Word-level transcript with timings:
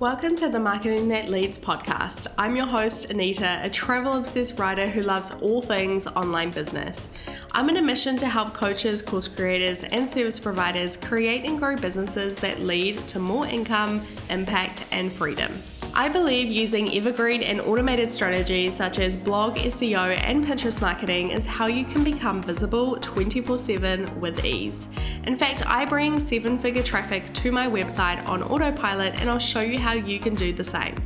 Welcome 0.00 0.34
to 0.36 0.48
the 0.48 0.58
Marketing 0.58 1.06
That 1.10 1.28
Leads 1.28 1.56
podcast. 1.56 2.26
I'm 2.36 2.56
your 2.56 2.66
host, 2.66 3.10
Anita, 3.10 3.60
a 3.62 3.70
travel 3.70 4.14
obsessed 4.14 4.58
writer 4.58 4.88
who 4.88 5.02
loves 5.02 5.30
all 5.40 5.62
things 5.62 6.08
online 6.08 6.50
business. 6.50 7.08
I'm 7.52 7.68
on 7.68 7.76
a 7.76 7.82
mission 7.82 8.18
to 8.18 8.26
help 8.26 8.54
coaches, 8.54 9.00
course 9.02 9.28
creators, 9.28 9.84
and 9.84 10.08
service 10.08 10.40
providers 10.40 10.96
create 10.96 11.44
and 11.44 11.60
grow 11.60 11.76
businesses 11.76 12.36
that 12.40 12.58
lead 12.58 13.06
to 13.06 13.20
more 13.20 13.46
income, 13.46 14.04
impact, 14.30 14.84
and 14.90 15.12
freedom. 15.12 15.62
I 15.96 16.08
believe 16.08 16.48
using 16.48 16.92
evergreen 16.96 17.44
and 17.44 17.60
automated 17.60 18.10
strategies 18.10 18.74
such 18.74 18.98
as 18.98 19.16
blog, 19.16 19.54
SEO, 19.58 20.18
and 20.24 20.44
Pinterest 20.44 20.82
marketing 20.82 21.30
is 21.30 21.46
how 21.46 21.66
you 21.66 21.84
can 21.84 22.02
become 22.02 22.42
visible 22.42 22.96
24 22.96 23.56
7 23.56 24.20
with 24.20 24.44
ease. 24.44 24.88
In 25.22 25.36
fact, 25.36 25.64
I 25.64 25.84
bring 25.84 26.18
seven 26.18 26.58
figure 26.58 26.82
traffic 26.82 27.32
to 27.34 27.52
my 27.52 27.68
website 27.68 28.26
on 28.26 28.42
autopilot, 28.42 29.20
and 29.20 29.30
I'll 29.30 29.38
show 29.38 29.60
you 29.60 29.78
how 29.78 29.92
you 29.92 30.18
can 30.18 30.34
do 30.34 30.52
the 30.52 30.64
same. 30.64 30.96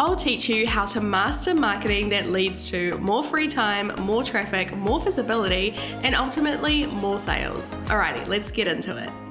I'll 0.00 0.16
teach 0.16 0.48
you 0.48 0.66
how 0.66 0.86
to 0.86 1.02
master 1.02 1.54
marketing 1.54 2.08
that 2.08 2.30
leads 2.30 2.70
to 2.70 2.96
more 2.98 3.22
free 3.22 3.48
time, 3.48 3.92
more 4.00 4.24
traffic, 4.24 4.74
more 4.74 4.98
visibility, 4.98 5.74
and 6.02 6.14
ultimately 6.14 6.86
more 6.86 7.18
sales. 7.18 7.74
Alrighty, 7.88 8.26
let's 8.28 8.50
get 8.50 8.66
into 8.66 8.96
it. 8.96 9.23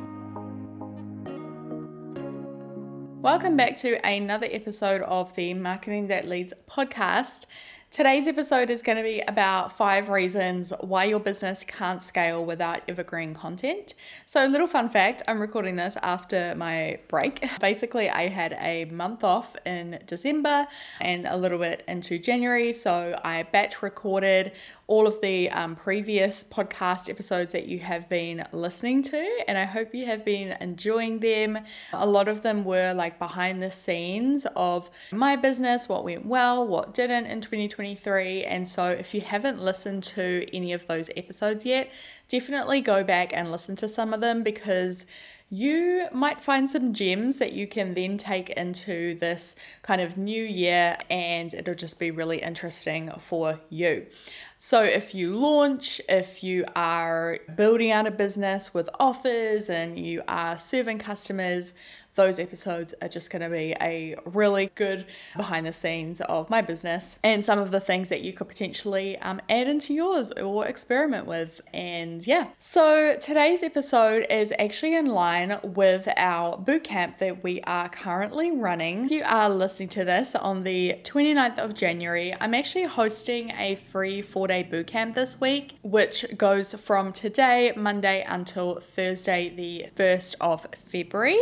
Welcome 3.23 3.55
back 3.55 3.77
to 3.77 4.05
another 4.05 4.49
episode 4.51 5.01
of 5.01 5.33
the 5.35 5.53
Marketing 5.53 6.07
That 6.09 6.27
Leads 6.27 6.53
podcast. 6.69 7.45
Today's 7.89 8.27
episode 8.27 8.69
is 8.69 8.81
going 8.81 8.97
to 8.97 9.03
be 9.03 9.21
about 9.21 9.77
five 9.77 10.09
reasons 10.09 10.73
why 10.81 11.05
your 11.05 11.21
business 11.21 11.63
can't 11.63 12.03
scale 12.03 12.43
without 12.43 12.81
evergreen 12.89 13.33
content. 13.33 13.93
So, 14.25 14.45
little 14.45 14.67
fun 14.67 14.89
fact 14.89 15.21
I'm 15.25 15.39
recording 15.39 15.77
this 15.77 15.95
after 16.03 16.53
my 16.57 16.99
break. 17.07 17.47
Basically, 17.61 18.09
I 18.09 18.27
had 18.27 18.57
a 18.59 18.85
month 18.85 19.23
off 19.23 19.55
in 19.65 19.99
December 20.05 20.67
and 20.99 21.25
a 21.25 21.37
little 21.37 21.59
bit 21.59 21.85
into 21.87 22.19
January. 22.19 22.73
So, 22.73 23.17
I 23.23 23.43
batch 23.43 23.81
recorded 23.81 24.51
all 24.93 25.07
of 25.07 25.19
the 25.21 25.49
um, 25.49 25.75
previous 25.75 26.43
podcast 26.43 27.09
episodes 27.09 27.51
that 27.51 27.65
you 27.65 27.79
have 27.79 28.07
been 28.09 28.45
listening 28.51 29.01
to, 29.01 29.43
and 29.47 29.57
I 29.57 29.63
hope 29.63 29.95
you 29.95 30.05
have 30.05 30.23
been 30.23 30.55
enjoying 30.61 31.17
them. 31.17 31.57
A 31.93 32.05
lot 32.05 32.27
of 32.27 32.43
them 32.43 32.63
were 32.63 32.93
like 32.93 33.17
behind 33.17 33.63
the 33.63 33.71
scenes 33.71 34.45
of 34.55 34.91
my 35.11 35.35
business, 35.35 35.89
what 35.89 36.03
went 36.03 36.27
well, 36.27 36.67
what 36.67 36.93
didn't 36.93 37.25
in 37.25 37.41
2023. 37.41 38.43
And 38.43 38.67
so, 38.67 38.89
if 38.89 39.15
you 39.15 39.21
haven't 39.21 39.59
listened 39.59 40.03
to 40.15 40.45
any 40.53 40.73
of 40.73 40.85
those 40.85 41.09
episodes 41.17 41.65
yet, 41.65 41.91
definitely 42.27 42.79
go 42.79 43.03
back 43.03 43.35
and 43.35 43.51
listen 43.51 43.75
to 43.77 43.87
some 43.87 44.13
of 44.13 44.21
them 44.21 44.43
because 44.43 45.07
you 45.53 46.07
might 46.11 46.41
find 46.41 46.67
some 46.67 46.93
gems 46.93 47.37
that 47.37 47.53
you 47.53 47.67
can 47.67 47.93
then 47.93 48.17
take 48.17 48.49
into 48.49 49.13
this 49.19 49.55
kind 49.83 50.01
of 50.01 50.17
new 50.17 50.43
year 50.43 50.97
and 51.11 51.53
it'll 51.53 51.75
just 51.75 51.99
be 51.99 52.09
really 52.09 52.41
interesting 52.41 53.11
for 53.19 53.59
you. 53.69 54.07
So, 54.65 54.81
if 54.81 55.13
you 55.13 55.35
launch, 55.35 55.99
if 56.07 56.41
you 56.41 56.63
are 56.73 57.37
building 57.53 57.91
out 57.91 58.07
a 58.07 58.11
business 58.11 58.73
with 58.73 58.89
offers 58.97 59.69
and 59.69 59.99
you 59.99 60.23
are 60.25 60.57
serving 60.57 60.99
customers, 60.99 61.73
those 62.15 62.39
episodes 62.39 62.93
are 63.01 63.07
just 63.07 63.31
going 63.31 63.41
to 63.41 63.49
be 63.49 63.75
a 63.81 64.15
really 64.25 64.71
good 64.75 65.05
behind 65.35 65.65
the 65.65 65.71
scenes 65.71 66.21
of 66.21 66.49
my 66.49 66.61
business 66.61 67.19
and 67.23 67.43
some 67.43 67.59
of 67.59 67.71
the 67.71 67.79
things 67.79 68.09
that 68.09 68.21
you 68.21 68.33
could 68.33 68.47
potentially 68.47 69.17
um, 69.19 69.41
add 69.49 69.67
into 69.67 69.93
yours 69.93 70.31
or 70.31 70.65
experiment 70.65 71.25
with. 71.25 71.61
And 71.73 72.25
yeah, 72.25 72.49
so 72.59 73.15
today's 73.19 73.63
episode 73.63 74.25
is 74.29 74.53
actually 74.59 74.95
in 74.95 75.07
line 75.07 75.59
with 75.63 76.07
our 76.17 76.57
bootcamp 76.57 77.17
that 77.17 77.43
we 77.43 77.61
are 77.61 77.89
currently 77.89 78.51
running. 78.51 79.05
If 79.05 79.11
you 79.11 79.23
are 79.25 79.49
listening 79.49 79.89
to 79.89 80.05
this 80.05 80.35
on 80.35 80.63
the 80.63 80.99
29th 81.03 81.57
of 81.57 81.73
January, 81.73 82.33
I'm 82.39 82.53
actually 82.53 82.85
hosting 82.85 83.51
a 83.51 83.75
free 83.75 84.21
four 84.21 84.47
day 84.47 84.67
bootcamp 84.69 85.13
this 85.13 85.39
week, 85.39 85.77
which 85.81 86.25
goes 86.37 86.73
from 86.73 87.11
today, 87.13 87.73
Monday, 87.75 88.25
until 88.27 88.79
Thursday, 88.79 89.49
the 89.49 89.87
1st 89.95 90.35
of 90.41 90.67
February. 90.85 91.39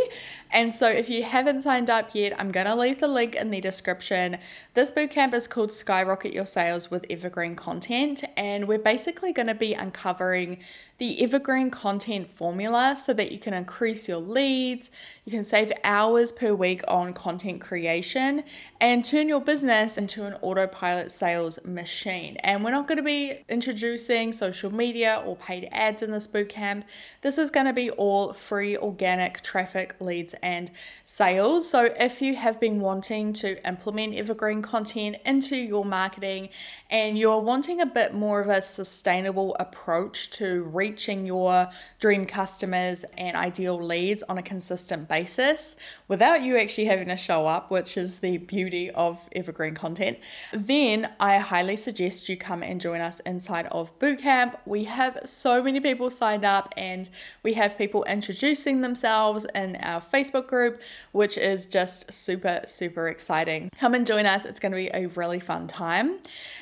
And 0.50 0.61
so 0.70 0.88
if 0.88 1.08
you 1.08 1.22
haven't 1.22 1.62
signed 1.62 1.88
up 1.88 2.14
yet, 2.14 2.38
I'm 2.38 2.52
going 2.52 2.66
to 2.66 2.74
leave 2.74 3.00
the 3.00 3.08
link 3.08 3.34
in 3.34 3.50
the 3.50 3.60
description. 3.60 4.38
This 4.74 4.90
bootcamp 4.90 5.32
is 5.32 5.48
called 5.48 5.72
Skyrocket 5.72 6.34
Your 6.34 6.44
Sales 6.44 6.90
with 6.90 7.06
Evergreen 7.08 7.56
Content, 7.56 8.22
and 8.36 8.68
we're 8.68 8.78
basically 8.78 9.32
going 9.32 9.48
to 9.48 9.54
be 9.54 9.72
uncovering 9.72 10.58
the 11.02 11.20
evergreen 11.20 11.68
content 11.68 12.28
formula 12.28 12.94
so 12.96 13.12
that 13.12 13.32
you 13.32 13.38
can 13.40 13.52
increase 13.52 14.08
your 14.08 14.18
leads, 14.18 14.92
you 15.24 15.32
can 15.32 15.42
save 15.42 15.72
hours 15.82 16.30
per 16.30 16.54
week 16.54 16.80
on 16.86 17.12
content 17.12 17.60
creation, 17.60 18.44
and 18.80 19.04
turn 19.04 19.28
your 19.28 19.40
business 19.40 19.98
into 19.98 20.24
an 20.24 20.34
autopilot 20.42 21.10
sales 21.10 21.64
machine. 21.64 22.36
And 22.44 22.62
we're 22.62 22.70
not 22.70 22.86
going 22.86 22.98
to 22.98 23.02
be 23.02 23.40
introducing 23.48 24.32
social 24.32 24.72
media 24.72 25.20
or 25.26 25.34
paid 25.34 25.68
ads 25.72 26.02
in 26.02 26.12
this 26.12 26.28
bootcamp. 26.28 26.84
This 27.22 27.36
is 27.36 27.50
going 27.50 27.66
to 27.66 27.72
be 27.72 27.90
all 27.90 28.32
free 28.32 28.76
organic 28.76 29.40
traffic, 29.40 29.96
leads, 29.98 30.34
and 30.34 30.70
sales. 31.04 31.68
So 31.68 31.92
if 31.98 32.22
you 32.22 32.36
have 32.36 32.60
been 32.60 32.78
wanting 32.78 33.32
to 33.34 33.66
implement 33.66 34.14
evergreen 34.14 34.62
content 34.62 35.16
into 35.26 35.56
your 35.56 35.84
marketing 35.84 36.50
and 36.90 37.18
you're 37.18 37.40
wanting 37.40 37.80
a 37.80 37.86
bit 37.86 38.14
more 38.14 38.40
of 38.40 38.48
a 38.48 38.62
sustainable 38.62 39.56
approach 39.58 40.30
to 40.32 40.62
reach 40.62 40.91
reaching 40.92 41.24
your 41.24 41.70
dream 41.98 42.26
customers 42.26 43.02
and 43.16 43.34
ideal 43.34 43.82
leads 43.82 44.22
on 44.24 44.36
a 44.36 44.42
consistent 44.42 45.08
basis 45.08 45.74
without 46.12 46.42
you 46.42 46.58
actually 46.58 46.84
having 46.84 47.08
to 47.08 47.16
show 47.16 47.46
up, 47.46 47.70
which 47.70 47.96
is 47.96 48.18
the 48.18 48.36
beauty 48.36 48.90
of 48.90 49.18
evergreen 49.34 49.74
content, 49.74 50.18
then 50.52 51.08
I 51.18 51.38
highly 51.38 51.74
suggest 51.74 52.28
you 52.28 52.36
come 52.36 52.62
and 52.62 52.78
join 52.78 53.00
us 53.00 53.20
inside 53.20 53.64
of 53.72 53.98
Bootcamp. 53.98 54.56
We 54.66 54.84
have 54.84 55.20
so 55.24 55.62
many 55.62 55.80
people 55.80 56.10
signed 56.10 56.44
up 56.44 56.74
and 56.76 57.08
we 57.42 57.54
have 57.54 57.78
people 57.78 58.04
introducing 58.04 58.82
themselves 58.82 59.46
in 59.54 59.76
our 59.76 60.02
Facebook 60.02 60.48
group, 60.48 60.82
which 61.12 61.38
is 61.38 61.64
just 61.64 62.12
super, 62.12 62.60
super 62.66 63.08
exciting. 63.08 63.70
Come 63.80 63.94
and 63.94 64.06
join 64.06 64.26
us, 64.26 64.44
it's 64.44 64.60
going 64.60 64.72
to 64.72 64.76
be 64.76 64.90
a 64.92 65.06
really 65.06 65.40
fun 65.40 65.66
time. 65.66 66.18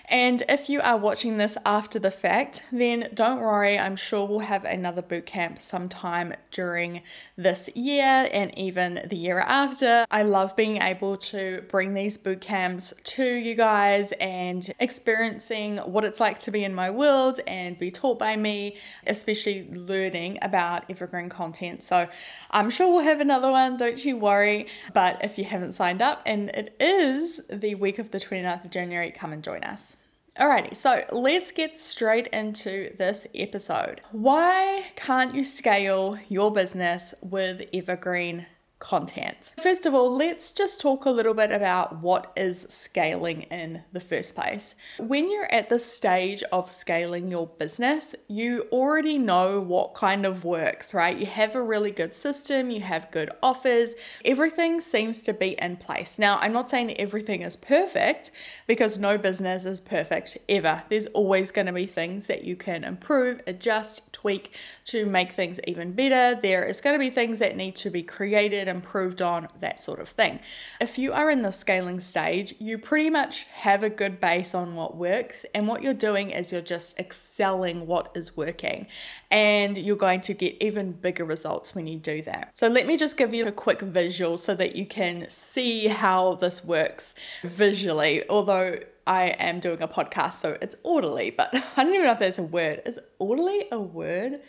And 0.09 0.45
if 0.49 0.69
you 0.69 0.81
are 0.81 0.97
watching 0.97 1.39
this 1.39 1.57
after 1.67 1.99
the 1.99 2.11
fact, 2.13 2.67
then 2.71 3.09
don't 3.15 3.41
worry, 3.41 3.77
I'm 3.77 3.97
sure 3.97 4.29
we'll 4.29 4.41
have 4.41 4.65
another 4.65 5.03
bootcamp 5.03 5.61
sometime 5.61 6.35
during 6.53 7.03
this 7.37 7.69
year 7.75 8.29
and 8.33 8.57
even 8.57 9.07
the 9.09 9.17
year 9.17 9.40
after. 9.43 10.05
I 10.11 10.23
love 10.23 10.57
being 10.57 10.83
able 10.83 11.17
to 11.17 11.63
bring 11.69 11.95
these 11.95 12.19
boot 12.19 12.41
camps 12.41 12.93
to 13.05 13.25
you 13.25 13.55
guys 13.55 14.13
and 14.21 14.69
experiencing 14.79 15.79
what 15.79 16.05
it's 16.05 16.21
like 16.21 16.39
to 16.41 16.51
be 16.51 16.65
in 16.65 16.75
my 16.75 16.91
world 16.91 17.41
and 17.47 17.79
be 17.79 17.91
taught 17.91 18.19
by 18.19 18.37
me, 18.37 18.77
especially 19.07 19.69
learning 19.73 20.39
about 20.43 20.85
evergreen 20.91 21.29
content. 21.29 21.83
So 21.83 22.09
I'm 22.51 22.71
sure 22.71 22.93
we'll 22.93 23.05
have 23.05 23.21
another 23.21 23.51
one, 23.51 23.77
don't 23.77 24.05
you 24.05 24.17
worry. 24.17 24.67
But 24.93 25.25
if 25.25 25.39
you 25.39 25.45
haven't 25.45 25.73
signed 25.73 26.03
up, 26.03 26.23
and 26.27 26.51
it 26.51 26.77
is 26.81 27.41
the 27.49 27.75
week 27.77 27.99
of 27.99 28.11
the 28.11 28.19
29th 28.19 28.65
of 28.67 28.71
January, 28.71 29.11
come 29.11 29.33
and 29.33 29.43
join 29.43 29.65
us. 29.65 29.97
Alrighty, 30.39 30.77
so 30.77 31.05
let's 31.11 31.51
get 31.51 31.77
straight 31.77 32.29
into 32.29 32.95
this 32.97 33.27
episode. 33.35 34.01
Why 34.13 34.85
can't 34.95 35.35
you 35.35 35.43
scale 35.43 36.19
your 36.29 36.53
business 36.53 37.15
with 37.21 37.69
evergreen 37.75 38.47
content. 38.81 39.53
First 39.63 39.87
of 39.87 39.95
all, 39.95 40.13
let's 40.13 40.53
just 40.53 40.81
talk 40.81 41.05
a 41.05 41.11
little 41.11 41.35
bit 41.35 41.53
about 41.53 42.01
what 42.01 42.33
is 42.35 42.63
scaling 42.69 43.43
in 43.43 43.85
the 43.93 44.01
first 44.01 44.35
place. 44.35 44.75
When 44.99 45.31
you're 45.31 45.53
at 45.53 45.69
the 45.69 45.79
stage 45.79 46.43
of 46.51 46.71
scaling 46.71 47.31
your 47.31 47.47
business, 47.47 48.17
you 48.27 48.67
already 48.73 49.19
know 49.19 49.61
what 49.61 49.95
kind 49.95 50.27
of 50.27 50.45
works, 50.45 50.95
right? 50.95 51.17
You 51.17 51.27
have 51.27 51.55
a 51.55 51.63
really 51.63 51.91
good 51.91 52.15
system, 52.15 52.71
you 52.71 52.81
have 52.81 53.11
good 53.11 53.31
offers, 53.43 53.95
everything 54.25 54.81
seems 54.81 55.21
to 55.23 55.35
be 55.35 55.57
in 55.61 55.77
place. 55.77 56.19
Now, 56.19 56.39
I'm 56.39 56.53
not 56.53 56.69
saying 56.69 56.99
everything 56.99 57.43
is 57.43 57.57
perfect 57.57 58.31
because 58.67 58.99
no 58.99 59.19
business 59.19 59.67
is 59.67 59.81
perfect 59.81 60.39
ever. 60.49 60.83
There's 60.89 61.07
always 61.09 61.53
going 61.53 61.67
to 61.67 61.73
be 61.73 61.87
things 61.87 62.27
that 62.27 62.45
you 62.45 62.57
can 62.57 62.85
improve, 62.85 63.43
adjust, 63.47 64.13
tweak 64.13 64.55
to 64.87 65.05
make 65.05 65.33
things 65.33 65.61
even 65.67 65.93
better. 65.93 66.41
There 66.41 66.65
is 66.65 66.81
going 66.81 66.95
to 66.95 66.99
be 66.99 67.11
things 67.11 67.41
that 67.41 67.57
need 67.57 67.77
to 67.77 67.91
be 67.91 68.03
created 68.03 68.69
improved 68.71 69.21
on, 69.21 69.49
that 69.61 69.79
sort 69.79 70.01
of 70.01 70.09
thing. 70.09 70.41
If 70.81 70.99
you 70.99 71.13
are 71.13 71.31
in 71.31 71.43
the 71.43 71.51
scaling 71.51 72.01
stage, 72.01 72.55
you 72.59 72.79
pretty 72.79 73.11
much 73.11 73.45
have 73.45 73.83
a 73.83 73.91
good 73.91 74.21
base 74.21 74.55
on 74.55 74.75
what 74.75 74.97
works, 74.97 75.45
and 75.55 75.69
what 75.69 75.83
you're 75.83 75.93
doing 75.93 76.31
is 76.31 76.53
you're 76.53 76.63
just 76.63 76.99
excelling 76.99 77.87
what 77.87 78.11
is 78.15 78.37
working, 78.37 78.87
and 79.31 79.77
you're 79.77 79.97
going 79.97 80.23
to 80.23 80.33
get 80.33 80.57
even 80.63 80.93
bigger 80.93 81.27
results 81.27 81.75
when 81.75 81.87
you 81.87 81.99
do 81.99 82.23
that. 82.23 82.57
So, 82.57 82.69
let 82.69 82.87
me 82.87 82.97
just 82.97 83.19
give 83.19 83.35
you 83.35 83.47
a 83.47 83.53
quick 83.53 83.83
visual 83.83 84.39
so 84.39 84.55
that 84.55 84.75
you 84.75 84.87
can 84.87 85.29
see 85.29 85.89
how 85.89 86.37
this 86.37 86.65
works 86.65 87.15
visually, 87.43 88.23
although 88.31 88.79
I 89.07 89.29
am 89.41 89.59
doing 89.59 89.83
a 89.83 89.89
podcast, 89.89 90.35
so 90.35 90.57
it's 90.63 90.77
orderly, 90.85 91.31
but 91.31 91.51
I 91.77 91.83
don't 91.83 91.93
even 91.93 92.07
know 92.07 92.13
if 92.13 92.21
there's 92.21 92.39
a 92.39 92.45
word. 92.45 92.83
Is 92.87 93.01
orderly 93.19 93.67
a 93.73 93.81
word? 93.81 94.41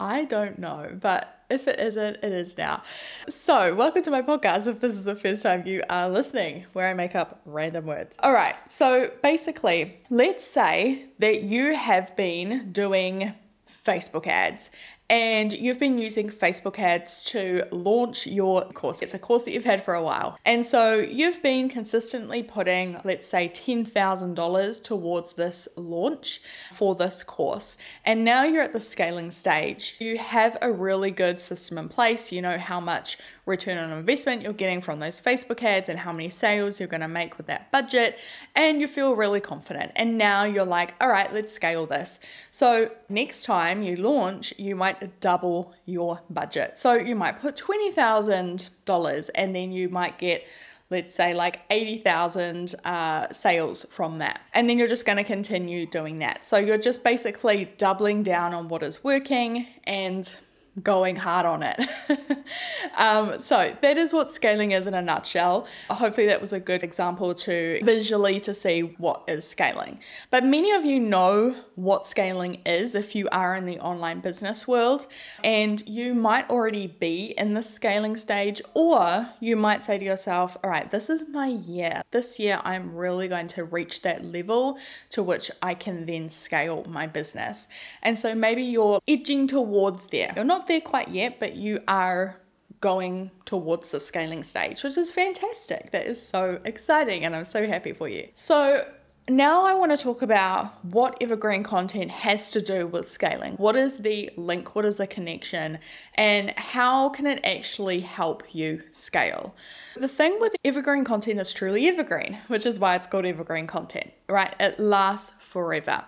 I 0.00 0.24
don't 0.24 0.58
know, 0.58 0.96
but 1.00 1.42
if 1.50 1.66
it 1.66 1.80
isn't, 1.80 2.18
it 2.22 2.32
is 2.32 2.56
now. 2.56 2.82
So, 3.28 3.74
welcome 3.74 4.02
to 4.02 4.10
my 4.12 4.22
podcast 4.22 4.68
if 4.68 4.80
this 4.80 4.94
is 4.94 5.04
the 5.04 5.16
first 5.16 5.42
time 5.42 5.66
you 5.66 5.82
are 5.90 6.08
listening, 6.08 6.66
where 6.72 6.86
I 6.86 6.94
make 6.94 7.16
up 7.16 7.40
random 7.44 7.86
words. 7.86 8.16
All 8.22 8.32
right, 8.32 8.54
so 8.70 9.10
basically, 9.24 9.96
let's 10.08 10.44
say 10.44 11.06
that 11.18 11.42
you 11.42 11.74
have 11.74 12.14
been 12.14 12.70
doing 12.70 13.34
Facebook 13.68 14.28
ads 14.28 14.70
and 15.10 15.52
you've 15.52 15.78
been 15.78 15.98
using 15.98 16.28
Facebook 16.28 16.78
ads 16.78 17.24
to 17.24 17.64
launch 17.70 18.26
your 18.26 18.62
course. 18.72 19.00
It's 19.00 19.14
a 19.14 19.18
course 19.18 19.44
that 19.46 19.52
you've 19.52 19.64
had 19.64 19.82
for 19.82 19.94
a 19.94 20.02
while. 20.02 20.38
And 20.44 20.64
so 20.64 20.96
you've 20.98 21.42
been 21.42 21.70
consistently 21.70 22.42
putting, 22.42 23.00
let's 23.04 23.26
say, 23.26 23.48
$10,000 23.48 24.84
towards 24.84 25.32
this 25.32 25.68
launch 25.76 26.40
for 26.72 26.94
this 26.94 27.22
course. 27.22 27.78
And 28.04 28.24
now 28.24 28.44
you're 28.44 28.62
at 28.62 28.74
the 28.74 28.80
scaling 28.80 29.30
stage. 29.30 29.96
You 29.98 30.18
have 30.18 30.58
a 30.60 30.70
really 30.70 31.10
good 31.10 31.40
system 31.40 31.78
in 31.78 31.88
place. 31.88 32.30
You 32.30 32.42
know 32.42 32.58
how 32.58 32.80
much 32.80 33.16
return 33.48 33.78
on 33.78 33.90
investment 33.96 34.42
you're 34.42 34.52
getting 34.52 34.80
from 34.80 34.98
those 35.00 35.20
Facebook 35.20 35.62
ads 35.62 35.88
and 35.88 35.98
how 35.98 36.12
many 36.12 36.28
sales 36.28 36.78
you're 36.78 36.88
going 36.88 37.00
to 37.00 37.08
make 37.08 37.38
with 37.38 37.46
that 37.46 37.72
budget. 37.72 38.18
And 38.54 38.80
you 38.80 38.86
feel 38.86 39.16
really 39.16 39.40
confident. 39.40 39.92
And 39.96 40.18
now 40.18 40.44
you're 40.44 40.64
like, 40.64 40.94
all 41.00 41.08
right, 41.08 41.32
let's 41.32 41.52
scale 41.52 41.86
this. 41.86 42.20
So 42.50 42.90
next 43.08 43.44
time 43.44 43.82
you 43.82 43.96
launch, 43.96 44.54
you 44.58 44.76
might 44.76 45.20
double 45.20 45.74
your 45.86 46.20
budget. 46.30 46.76
So 46.76 46.94
you 46.94 47.16
might 47.16 47.40
put 47.40 47.56
$20,000 47.56 49.30
and 49.34 49.56
then 49.56 49.72
you 49.72 49.88
might 49.88 50.18
get 50.18 50.46
let's 50.90 51.14
say 51.14 51.34
like 51.34 51.60
80,000 51.68 52.74
uh, 52.84 53.30
sales 53.30 53.84
from 53.90 54.18
that. 54.18 54.40
And 54.54 54.68
then 54.68 54.78
you're 54.78 54.88
just 54.88 55.04
going 55.04 55.18
to 55.18 55.24
continue 55.24 55.84
doing 55.84 56.20
that. 56.20 56.44
So 56.44 56.56
you're 56.56 56.78
just 56.78 57.04
basically 57.04 57.70
doubling 57.76 58.22
down 58.22 58.54
on 58.54 58.68
what 58.68 58.82
is 58.82 59.04
working 59.04 59.66
and 59.84 60.34
going 60.82 61.16
hard 61.16 61.46
on 61.46 61.62
it. 61.62 61.80
um, 62.96 63.38
so 63.38 63.76
that 63.80 63.98
is 63.98 64.12
what 64.12 64.30
scaling 64.30 64.72
is 64.72 64.86
in 64.86 64.94
a 64.94 65.02
nutshell. 65.02 65.66
Hopefully 65.90 66.26
that 66.26 66.40
was 66.40 66.52
a 66.52 66.60
good 66.60 66.82
example 66.82 67.34
to 67.34 67.80
visually 67.82 68.40
to 68.40 68.54
see 68.54 68.80
what 68.98 69.22
is 69.28 69.46
scaling. 69.46 70.00
But 70.30 70.44
many 70.44 70.72
of 70.72 70.84
you 70.84 71.00
know 71.00 71.54
what 71.74 72.04
scaling 72.04 72.60
is 72.66 72.94
if 72.94 73.14
you 73.14 73.28
are 73.30 73.54
in 73.54 73.66
the 73.66 73.78
online 73.80 74.20
business 74.20 74.66
world 74.66 75.06
and 75.44 75.82
you 75.86 76.14
might 76.14 76.48
already 76.50 76.86
be 76.86 77.34
in 77.38 77.54
the 77.54 77.62
scaling 77.62 78.16
stage 78.16 78.60
or 78.74 79.28
you 79.40 79.56
might 79.56 79.84
say 79.84 79.98
to 79.98 80.04
yourself, 80.04 80.56
all 80.62 80.70
right, 80.70 80.90
this 80.90 81.10
is 81.10 81.28
my 81.28 81.46
year. 81.46 82.02
This 82.10 82.38
year 82.38 82.60
I'm 82.64 82.94
really 82.94 83.28
going 83.28 83.46
to 83.48 83.64
reach 83.64 84.02
that 84.02 84.24
level 84.24 84.78
to 85.10 85.22
which 85.22 85.50
I 85.62 85.74
can 85.74 86.06
then 86.06 86.30
scale 86.30 86.84
my 86.88 87.06
business. 87.06 87.68
And 88.02 88.18
so 88.18 88.34
maybe 88.34 88.62
you're 88.62 89.00
edging 89.06 89.46
towards 89.46 90.08
there. 90.08 90.32
You're 90.36 90.44
not 90.44 90.67
there 90.68 90.80
quite 90.80 91.08
yet, 91.08 91.40
but 91.40 91.56
you 91.56 91.80
are 91.88 92.40
going 92.80 93.30
towards 93.44 93.90
the 93.90 94.00
scaling 94.00 94.42
stage, 94.42 94.82
which 94.82 94.96
is 94.96 95.10
fantastic. 95.10 95.90
That 95.90 96.06
is 96.06 96.24
so 96.24 96.60
exciting, 96.64 97.24
and 97.24 97.34
I'm 97.34 97.44
so 97.44 97.66
happy 97.66 97.92
for 97.92 98.08
you. 98.08 98.28
So, 98.34 98.84
now 99.28 99.64
I 99.64 99.74
want 99.74 99.90
to 99.92 100.02
talk 100.02 100.22
about 100.22 100.82
what 100.84 101.18
evergreen 101.20 101.62
content 101.62 102.10
has 102.10 102.50
to 102.52 102.62
do 102.62 102.86
with 102.86 103.10
scaling. 103.10 103.54
What 103.54 103.76
is 103.76 103.98
the 103.98 104.30
link? 104.36 104.74
What 104.74 104.86
is 104.86 104.96
the 104.96 105.06
connection? 105.06 105.78
And 106.14 106.50
how 106.56 107.10
can 107.10 107.26
it 107.26 107.44
actually 107.44 108.00
help 108.00 108.54
you 108.54 108.82
scale? 108.90 109.54
The 109.96 110.08
thing 110.08 110.38
with 110.40 110.56
evergreen 110.64 111.04
content 111.04 111.40
is 111.40 111.52
truly 111.52 111.88
evergreen, 111.88 112.38
which 112.46 112.64
is 112.64 112.80
why 112.80 112.94
it's 112.94 113.06
called 113.06 113.26
evergreen 113.26 113.66
content, 113.66 114.12
right? 114.30 114.54
It 114.58 114.80
lasts 114.80 115.36
forever 115.44 116.04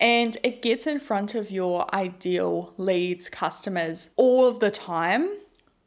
and 0.00 0.36
it 0.42 0.62
gets 0.62 0.86
in 0.86 1.00
front 1.00 1.34
of 1.34 1.50
your 1.50 1.92
ideal 1.94 2.74
leads, 2.76 3.28
customers 3.28 4.12
all 4.16 4.46
of 4.46 4.60
the 4.60 4.70
time 4.70 5.28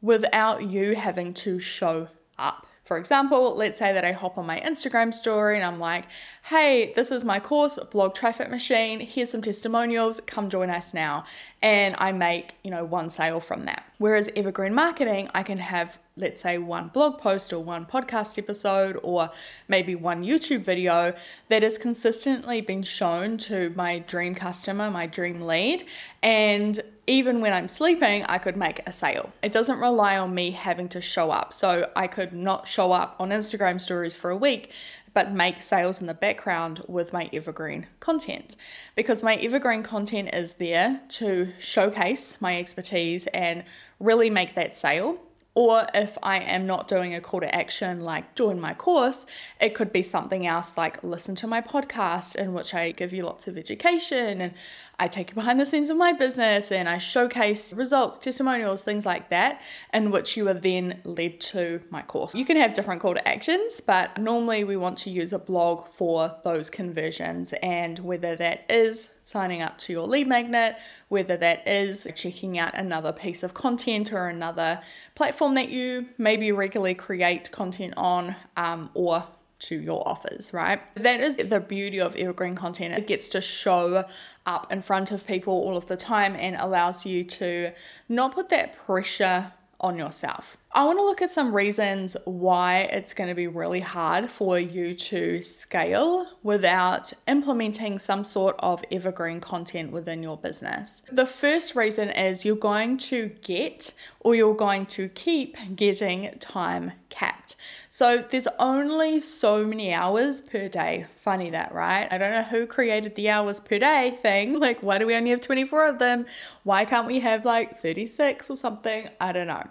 without 0.02 0.70
you 0.70 0.94
having 0.94 1.34
to 1.34 1.60
show 1.60 2.08
up. 2.38 2.66
For 2.84 2.96
example, 2.96 3.54
let's 3.54 3.78
say 3.78 3.92
that 3.92 4.04
I 4.04 4.10
hop 4.10 4.36
on 4.36 4.46
my 4.46 4.58
Instagram 4.60 5.14
story 5.14 5.54
and 5.54 5.64
I'm 5.64 5.78
like, 5.78 6.06
hey, 6.42 6.92
this 6.96 7.12
is 7.12 7.24
my 7.24 7.38
course, 7.38 7.78
Blog 7.92 8.14
Traffic 8.14 8.50
Machine. 8.50 8.98
Here's 8.98 9.30
some 9.30 9.42
testimonials. 9.42 10.18
Come 10.26 10.50
join 10.50 10.70
us 10.70 10.92
now. 10.92 11.24
And 11.62 11.94
I 11.98 12.10
make, 12.10 12.54
you 12.64 12.70
know, 12.72 12.84
one 12.84 13.08
sale 13.08 13.38
from 13.38 13.66
that. 13.66 13.84
Whereas 14.00 14.30
evergreen 14.34 14.72
marketing, 14.72 15.28
I 15.34 15.42
can 15.42 15.58
have, 15.58 15.98
let's 16.16 16.40
say, 16.40 16.56
one 16.56 16.88
blog 16.88 17.18
post 17.18 17.52
or 17.52 17.62
one 17.62 17.84
podcast 17.84 18.38
episode 18.38 18.98
or 19.02 19.28
maybe 19.68 19.94
one 19.94 20.24
YouTube 20.24 20.60
video 20.60 21.12
that 21.50 21.62
has 21.62 21.76
consistently 21.76 22.62
been 22.62 22.82
shown 22.82 23.36
to 23.36 23.74
my 23.76 23.98
dream 23.98 24.34
customer, 24.34 24.90
my 24.90 25.06
dream 25.06 25.42
lead. 25.42 25.84
And 26.22 26.80
even 27.06 27.42
when 27.42 27.52
I'm 27.52 27.68
sleeping, 27.68 28.24
I 28.24 28.38
could 28.38 28.56
make 28.56 28.80
a 28.86 28.92
sale. 28.92 29.34
It 29.42 29.52
doesn't 29.52 29.78
rely 29.78 30.16
on 30.16 30.34
me 30.34 30.52
having 30.52 30.88
to 30.90 31.02
show 31.02 31.30
up. 31.30 31.52
So 31.52 31.90
I 31.94 32.06
could 32.06 32.32
not 32.32 32.68
show 32.68 32.92
up 32.92 33.16
on 33.18 33.28
Instagram 33.28 33.78
stories 33.78 34.14
for 34.14 34.30
a 34.30 34.36
week, 34.36 34.72
but 35.12 35.32
make 35.32 35.60
sales 35.62 36.00
in 36.00 36.06
the 36.06 36.14
background 36.14 36.82
with 36.88 37.12
my 37.12 37.28
evergreen 37.32 37.86
content. 37.98 38.56
Because 38.94 39.22
my 39.22 39.36
evergreen 39.36 39.82
content 39.82 40.30
is 40.32 40.54
there 40.54 41.00
to 41.08 41.52
showcase 41.58 42.40
my 42.40 42.58
expertise 42.58 43.26
and 43.28 43.64
really 43.98 44.30
make 44.30 44.54
that 44.54 44.74
sale 44.74 45.18
or 45.54 45.86
if 45.94 46.16
I 46.22 46.38
am 46.38 46.66
not 46.66 46.86
doing 46.86 47.14
a 47.14 47.20
call 47.20 47.40
to 47.40 47.54
action 47.54 48.00
like 48.02 48.34
join 48.34 48.60
my 48.60 48.74
course, 48.74 49.26
it 49.60 49.74
could 49.74 49.92
be 49.92 50.02
something 50.02 50.46
else 50.46 50.76
like 50.76 51.02
listen 51.02 51.34
to 51.36 51.46
my 51.46 51.60
podcast, 51.60 52.36
in 52.36 52.54
which 52.54 52.72
I 52.74 52.92
give 52.92 53.12
you 53.12 53.24
lots 53.24 53.48
of 53.48 53.58
education 53.58 54.40
and 54.40 54.54
I 54.98 55.08
take 55.08 55.30
you 55.30 55.34
behind 55.34 55.58
the 55.58 55.66
scenes 55.66 55.88
of 55.88 55.96
my 55.96 56.12
business 56.12 56.70
and 56.70 56.88
I 56.88 56.98
showcase 56.98 57.72
results, 57.72 58.18
testimonials, 58.18 58.82
things 58.82 59.06
like 59.06 59.30
that, 59.30 59.62
in 59.94 60.10
which 60.10 60.36
you 60.36 60.46
are 60.48 60.54
then 60.54 61.00
led 61.04 61.40
to 61.40 61.80
my 61.90 62.02
course. 62.02 62.34
You 62.34 62.44
can 62.44 62.58
have 62.58 62.74
different 62.74 63.00
call 63.00 63.14
to 63.14 63.28
actions, 63.28 63.80
but 63.80 64.18
normally 64.18 64.62
we 64.62 64.76
want 64.76 64.98
to 64.98 65.10
use 65.10 65.32
a 65.32 65.38
blog 65.38 65.88
for 65.88 66.36
those 66.44 66.68
conversions, 66.68 67.54
and 67.54 67.98
whether 68.00 68.36
that 68.36 68.66
is 68.68 69.14
signing 69.30 69.62
up 69.62 69.78
to 69.78 69.92
your 69.92 70.06
lead 70.06 70.26
magnet, 70.26 70.76
whether 71.08 71.36
that 71.36 71.66
is 71.66 72.06
checking 72.14 72.58
out 72.58 72.76
another 72.76 73.12
piece 73.12 73.42
of 73.42 73.54
content 73.54 74.12
or 74.12 74.28
another 74.28 74.80
platform 75.14 75.54
that 75.54 75.68
you 75.68 76.06
maybe 76.18 76.50
regularly 76.50 76.94
create 76.94 77.50
content 77.52 77.94
on, 77.96 78.34
um, 78.56 78.90
or 78.94 79.24
to 79.60 79.78
your 79.78 80.06
offers, 80.08 80.52
right? 80.52 80.80
That 80.96 81.20
is 81.20 81.36
the 81.36 81.60
beauty 81.60 82.00
of 82.00 82.16
evergreen 82.16 82.56
content. 82.56 82.94
It 82.94 83.06
gets 83.06 83.28
to 83.30 83.40
show 83.40 84.04
up 84.46 84.72
in 84.72 84.82
front 84.82 85.12
of 85.12 85.26
people 85.26 85.52
all 85.52 85.76
of 85.76 85.86
the 85.86 85.96
time 85.96 86.34
and 86.34 86.56
allows 86.56 87.06
you 87.06 87.24
to 87.24 87.72
not 88.08 88.34
put 88.34 88.48
that 88.48 88.76
pressure 88.76 89.52
on 89.80 89.96
yourself. 89.96 90.56
I 90.72 90.84
want 90.84 90.98
to 90.98 91.04
look 91.04 91.20
at 91.20 91.32
some 91.32 91.52
reasons 91.54 92.16
why 92.26 92.82
it's 92.92 93.12
going 93.12 93.28
to 93.28 93.34
be 93.34 93.48
really 93.48 93.80
hard 93.80 94.30
for 94.30 94.58
you 94.58 94.94
to 94.94 95.42
scale 95.42 96.26
without 96.44 97.12
implementing 97.26 97.98
some 97.98 98.22
sort 98.22 98.54
of 98.60 98.84
evergreen 98.92 99.40
content 99.40 99.90
within 99.90 100.22
your 100.22 100.36
business. 100.36 101.02
The 101.10 101.26
first 101.26 101.74
reason 101.74 102.10
is 102.10 102.44
you're 102.44 102.54
going 102.54 102.98
to 102.98 103.30
get 103.42 103.94
or 104.20 104.36
you're 104.36 104.54
going 104.54 104.86
to 104.86 105.08
keep 105.08 105.56
getting 105.74 106.38
time 106.38 106.92
capped. 107.08 107.56
So 107.92 108.18
there's 108.18 108.46
only 108.60 109.20
so 109.20 109.64
many 109.64 109.92
hours 109.92 110.40
per 110.40 110.68
day. 110.68 111.06
Funny 111.16 111.50
that, 111.50 111.74
right? 111.74 112.06
I 112.10 112.18
don't 112.18 112.32
know 112.32 112.44
who 112.44 112.64
created 112.66 113.16
the 113.16 113.28
hours 113.28 113.58
per 113.58 113.78
day 113.80 114.16
thing. 114.22 114.58
Like, 114.60 114.80
why 114.80 114.98
do 114.98 115.06
we 115.06 115.14
only 115.16 115.30
have 115.30 115.40
24 115.40 115.86
of 115.86 115.98
them? 115.98 116.26
Why 116.62 116.84
can't 116.84 117.06
we 117.06 117.18
have 117.20 117.44
like 117.44 117.80
36 117.80 118.48
or 118.48 118.56
something? 118.56 119.08
I 119.20 119.32
don't 119.32 119.48
know. 119.48 119.66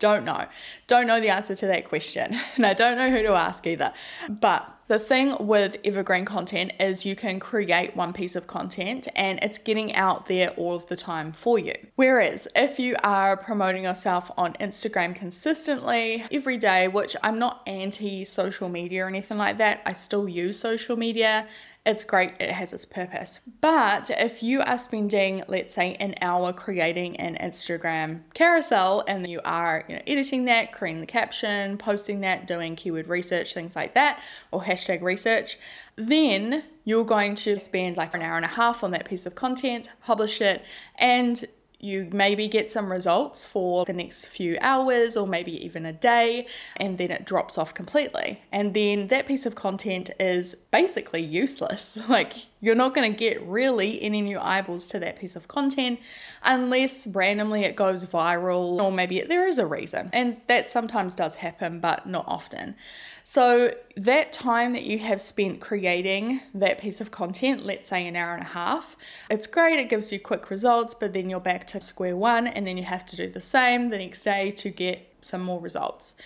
Don't 0.00 0.24
know. 0.24 0.46
Don't 0.88 1.06
know 1.06 1.20
the 1.20 1.28
answer 1.28 1.54
to 1.54 1.66
that 1.68 1.88
question. 1.88 2.36
And 2.56 2.66
I 2.66 2.74
don't 2.74 2.98
know 2.98 3.10
who 3.10 3.22
to 3.22 3.32
ask 3.32 3.66
either. 3.66 3.92
But 4.28 4.68
the 4.88 4.98
thing 4.98 5.46
with 5.46 5.76
evergreen 5.84 6.24
content 6.24 6.72
is 6.80 7.06
you 7.06 7.14
can 7.14 7.38
create 7.38 7.94
one 7.94 8.12
piece 8.12 8.34
of 8.34 8.48
content 8.48 9.06
and 9.14 9.38
it's 9.40 9.56
getting 9.56 9.94
out 9.94 10.26
there 10.26 10.50
all 10.56 10.74
of 10.74 10.88
the 10.88 10.96
time 10.96 11.30
for 11.32 11.60
you. 11.60 11.74
Whereas 11.94 12.48
if 12.56 12.80
you 12.80 12.96
are 13.04 13.36
promoting 13.36 13.84
yourself 13.84 14.32
on 14.36 14.54
Instagram 14.54 15.14
consistently 15.14 16.24
every 16.32 16.58
day, 16.58 16.88
which 16.88 17.14
I'm 17.22 17.38
not 17.38 17.62
anti 17.68 18.24
social 18.24 18.68
media 18.68 19.04
or 19.04 19.08
anything 19.08 19.38
like 19.38 19.58
that, 19.58 19.80
I 19.86 19.92
still 19.92 20.28
use 20.28 20.58
social 20.58 20.96
media 20.96 21.46
it's 21.86 22.04
great, 22.04 22.34
it 22.38 22.50
has 22.50 22.74
its 22.74 22.84
purpose. 22.84 23.40
But 23.60 24.10
if 24.10 24.42
you 24.42 24.60
are 24.60 24.76
spending, 24.76 25.42
let's 25.48 25.74
say, 25.74 25.94
an 25.94 26.14
hour 26.20 26.52
creating 26.52 27.16
an 27.16 27.38
Instagram 27.40 28.20
carousel 28.34 29.02
and 29.08 29.26
you 29.26 29.40
are 29.46 29.84
you 29.88 29.96
know, 29.96 30.02
editing 30.06 30.44
that, 30.44 30.72
creating 30.72 31.00
the 31.00 31.06
caption, 31.06 31.78
posting 31.78 32.20
that, 32.20 32.46
doing 32.46 32.76
keyword 32.76 33.08
research, 33.08 33.54
things 33.54 33.74
like 33.74 33.94
that, 33.94 34.22
or 34.50 34.60
hashtag 34.60 35.00
research, 35.00 35.58
then 35.96 36.64
you're 36.84 37.04
going 37.04 37.34
to 37.36 37.58
spend 37.58 37.96
like 37.96 38.14
an 38.14 38.20
hour 38.20 38.36
and 38.36 38.44
a 38.44 38.48
half 38.48 38.84
on 38.84 38.90
that 38.90 39.06
piece 39.06 39.24
of 39.24 39.34
content, 39.34 39.88
publish 40.02 40.42
it, 40.42 40.62
and 40.98 41.44
you 41.80 42.08
maybe 42.12 42.46
get 42.48 42.70
some 42.70 42.90
results 42.90 43.44
for 43.44 43.84
the 43.84 43.92
next 43.92 44.26
few 44.26 44.58
hours 44.60 45.16
or 45.16 45.26
maybe 45.26 45.64
even 45.64 45.86
a 45.86 45.92
day, 45.92 46.46
and 46.76 46.98
then 46.98 47.10
it 47.10 47.24
drops 47.24 47.56
off 47.58 47.74
completely. 47.74 48.42
And 48.52 48.74
then 48.74 49.08
that 49.08 49.26
piece 49.26 49.46
of 49.46 49.54
content 49.54 50.10
is 50.20 50.54
basically 50.70 51.22
useless. 51.22 51.98
Like 52.10 52.34
you're 52.60 52.74
not 52.74 52.94
going 52.94 53.10
to 53.10 53.16
get 53.16 53.42
really 53.46 54.00
any 54.02 54.20
new 54.20 54.38
eyeballs 54.38 54.86
to 54.88 54.98
that 55.00 55.18
piece 55.18 55.34
of 55.34 55.48
content 55.48 55.98
unless 56.42 57.06
randomly 57.06 57.62
it 57.64 57.74
goes 57.74 58.04
viral 58.06 58.80
or 58.80 58.92
maybe 58.92 59.20
there 59.22 59.46
is 59.46 59.58
a 59.58 59.66
reason. 59.66 60.10
And 60.12 60.36
that 60.46 60.68
sometimes 60.68 61.14
does 61.14 61.36
happen, 61.36 61.80
but 61.80 62.06
not 62.06 62.24
often. 62.28 62.74
So, 63.22 63.74
that 63.96 64.32
time 64.32 64.72
that 64.72 64.84
you 64.84 64.98
have 64.98 65.20
spent 65.20 65.60
creating 65.60 66.40
that 66.54 66.80
piece 66.80 67.00
of 67.00 67.10
content, 67.10 67.64
let's 67.64 67.88
say 67.88 68.06
an 68.06 68.16
hour 68.16 68.34
and 68.34 68.42
a 68.42 68.46
half, 68.48 68.96
it's 69.30 69.46
great, 69.46 69.78
it 69.78 69.88
gives 69.88 70.10
you 70.10 70.18
quick 70.18 70.50
results, 70.50 70.94
but 70.94 71.12
then 71.12 71.30
you're 71.30 71.38
back 71.38 71.66
to 71.68 71.80
square 71.80 72.16
one 72.16 72.46
and 72.46 72.66
then 72.66 72.76
you 72.76 72.84
have 72.84 73.06
to 73.06 73.16
do 73.16 73.28
the 73.28 73.40
same 73.40 73.90
the 73.90 73.98
next 73.98 74.24
day 74.24 74.50
to 74.52 74.70
get 74.70 75.06
some 75.20 75.42
more 75.42 75.60
results. 75.60 76.16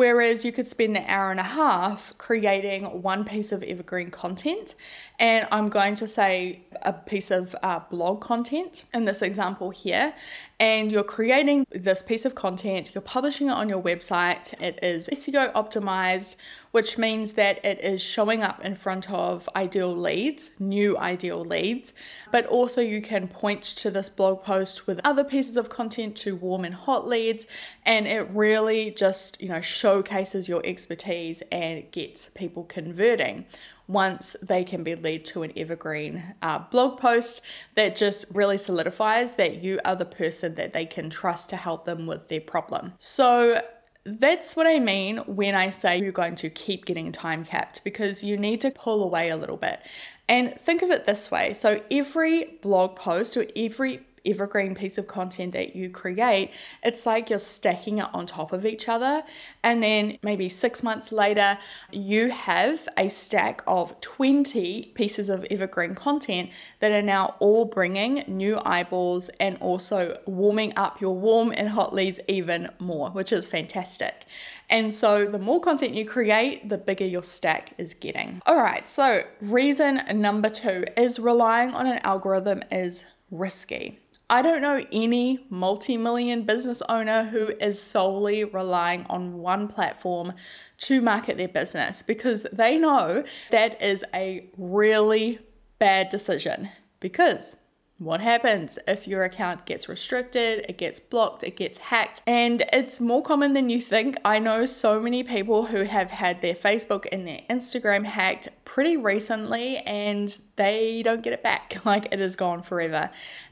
Whereas 0.00 0.46
you 0.46 0.50
could 0.50 0.66
spend 0.66 0.96
the 0.96 1.04
hour 1.12 1.30
and 1.30 1.38
a 1.38 1.42
half 1.42 2.16
creating 2.16 3.02
one 3.02 3.22
piece 3.22 3.52
of 3.52 3.62
evergreen 3.62 4.10
content. 4.10 4.74
And 5.18 5.46
I'm 5.52 5.68
going 5.68 5.94
to 5.96 6.08
say 6.08 6.62
a 6.80 6.94
piece 6.94 7.30
of 7.30 7.54
uh, 7.62 7.80
blog 7.90 8.22
content 8.22 8.84
in 8.94 9.04
this 9.04 9.20
example 9.20 9.68
here. 9.68 10.14
And 10.58 10.90
you're 10.90 11.04
creating 11.04 11.66
this 11.70 12.02
piece 12.02 12.24
of 12.24 12.34
content, 12.34 12.94
you're 12.94 13.02
publishing 13.02 13.48
it 13.48 13.52
on 13.52 13.68
your 13.68 13.82
website. 13.82 14.58
It 14.58 14.78
is 14.82 15.06
SEO 15.08 15.52
optimized, 15.52 16.36
which 16.72 16.96
means 16.96 17.32
that 17.32 17.64
it 17.64 17.80
is 17.80 18.00
showing 18.00 18.42
up 18.42 18.64
in 18.64 18.74
front 18.74 19.10
of 19.10 19.48
ideal 19.56 19.94
leads, 19.94 20.58
new 20.60 20.96
ideal 20.98 21.44
leads. 21.44 21.94
But 22.30 22.46
also, 22.46 22.80
you 22.80 23.02
can 23.02 23.28
point 23.28 23.62
to 23.62 23.90
this 23.90 24.08
blog 24.08 24.42
post 24.42 24.86
with 24.86 25.00
other 25.04 25.24
pieces 25.24 25.56
of 25.56 25.68
content 25.68 26.16
to 26.18 26.36
warm 26.36 26.64
and 26.64 26.74
hot 26.74 27.06
leads. 27.06 27.46
And 27.84 28.06
it 28.06 28.28
really 28.30 28.90
just, 28.90 29.40
you 29.40 29.48
know, 29.48 29.60
showcases 29.60 30.48
your 30.48 30.62
expertise 30.64 31.42
and 31.50 31.90
gets 31.90 32.28
people 32.30 32.64
converting 32.64 33.46
once 33.90 34.36
they 34.40 34.62
can 34.62 34.84
be 34.84 34.94
led 34.94 35.24
to 35.24 35.42
an 35.42 35.52
evergreen 35.56 36.22
uh, 36.42 36.60
blog 36.70 37.00
post 37.00 37.42
that 37.74 37.96
just 37.96 38.24
really 38.32 38.56
solidifies 38.56 39.34
that 39.34 39.62
you 39.64 39.80
are 39.84 39.96
the 39.96 40.04
person 40.04 40.54
that 40.54 40.72
they 40.72 40.86
can 40.86 41.10
trust 41.10 41.50
to 41.50 41.56
help 41.56 41.84
them 41.84 42.06
with 42.06 42.28
their 42.28 42.40
problem. 42.40 42.92
So, 43.00 43.60
that's 44.04 44.56
what 44.56 44.66
I 44.66 44.78
mean 44.78 45.18
when 45.26 45.54
I 45.54 45.70
say 45.70 45.98
you're 45.98 46.12
going 46.12 46.34
to 46.36 46.48
keep 46.48 46.86
getting 46.86 47.12
time 47.12 47.44
capped 47.44 47.84
because 47.84 48.22
you 48.22 48.36
need 48.36 48.60
to 48.60 48.70
pull 48.70 49.02
away 49.02 49.28
a 49.28 49.36
little 49.36 49.58
bit. 49.58 49.80
And 50.28 50.54
think 50.54 50.82
of 50.82 50.90
it 50.90 51.06
this 51.06 51.30
way 51.30 51.52
so, 51.52 51.82
every 51.90 52.58
blog 52.62 52.96
post 52.96 53.36
or 53.36 53.46
every 53.56 54.06
evergreen 54.24 54.74
piece 54.74 54.98
of 54.98 55.06
content 55.06 55.52
that 55.52 55.74
you 55.74 55.90
create, 55.90 56.50
it's 56.82 57.06
like 57.06 57.30
you're 57.30 57.38
stacking 57.38 57.98
it 57.98 58.06
on 58.12 58.26
top 58.26 58.52
of 58.52 58.66
each 58.66 58.88
other. 58.88 59.22
And 59.62 59.82
then 59.82 60.18
maybe 60.22 60.48
six 60.48 60.82
months 60.82 61.12
later, 61.12 61.58
you 61.90 62.30
have 62.30 62.88
a 62.96 63.08
stack 63.08 63.62
of 63.66 64.00
20 64.00 64.92
pieces 64.94 65.28
of 65.28 65.46
evergreen 65.50 65.94
content 65.94 66.50
that 66.80 66.92
are 66.92 67.02
now 67.02 67.34
all 67.40 67.64
bringing 67.64 68.24
new 68.26 68.60
eyeballs 68.64 69.28
and 69.40 69.56
also 69.60 70.18
warming 70.26 70.72
up 70.76 71.00
your 71.00 71.14
warm 71.14 71.52
and 71.56 71.68
hot 71.68 71.94
leads 71.94 72.20
even 72.28 72.68
more, 72.78 73.10
which 73.10 73.32
is 73.32 73.46
fantastic. 73.46 74.26
And 74.68 74.94
so 74.94 75.26
the 75.26 75.38
more 75.38 75.60
content 75.60 75.94
you 75.94 76.04
create, 76.04 76.68
the 76.68 76.78
bigger 76.78 77.04
your 77.04 77.22
stack 77.22 77.74
is 77.76 77.92
getting. 77.92 78.40
All 78.46 78.56
right, 78.56 78.88
so 78.88 79.24
reason 79.40 80.02
number 80.14 80.48
two 80.48 80.84
is 80.96 81.18
relying 81.18 81.74
on 81.74 81.86
an 81.86 81.98
algorithm 82.04 82.62
is 82.70 83.04
risky. 83.30 83.98
I 84.30 84.42
don't 84.42 84.62
know 84.62 84.80
any 84.92 85.44
multi 85.50 85.96
million 85.96 86.44
business 86.44 86.82
owner 86.88 87.24
who 87.24 87.48
is 87.60 87.82
solely 87.82 88.44
relying 88.44 89.04
on 89.10 89.38
one 89.38 89.66
platform 89.66 90.34
to 90.78 91.02
market 91.02 91.36
their 91.36 91.48
business 91.48 92.00
because 92.00 92.46
they 92.52 92.78
know 92.78 93.24
that 93.50 93.82
is 93.82 94.04
a 94.14 94.48
really 94.56 95.40
bad 95.80 96.10
decision. 96.10 96.68
Because 97.00 97.56
what 98.00 98.20
happens 98.20 98.78
if 98.88 99.06
your 99.06 99.24
account 99.24 99.66
gets 99.66 99.88
restricted, 99.88 100.64
it 100.68 100.78
gets 100.78 100.98
blocked, 100.98 101.44
it 101.44 101.56
gets 101.56 101.78
hacked, 101.78 102.22
and 102.26 102.62
it's 102.72 103.00
more 103.00 103.22
common 103.22 103.52
than 103.52 103.68
you 103.68 103.80
think. 103.80 104.16
I 104.24 104.38
know 104.38 104.64
so 104.64 104.98
many 104.98 105.22
people 105.22 105.66
who 105.66 105.82
have 105.82 106.10
had 106.10 106.40
their 106.40 106.54
Facebook 106.54 107.06
and 107.12 107.26
their 107.26 107.42
Instagram 107.50 108.04
hacked 108.06 108.48
pretty 108.64 108.96
recently 108.96 109.78
and 109.78 110.36
they 110.56 111.02
don't 111.02 111.22
get 111.22 111.32
it 111.32 111.42
back. 111.42 111.76
Like 111.90 112.12
it 112.12 112.20
is 112.20 112.36
gone 112.36 112.62
forever. 112.62 113.10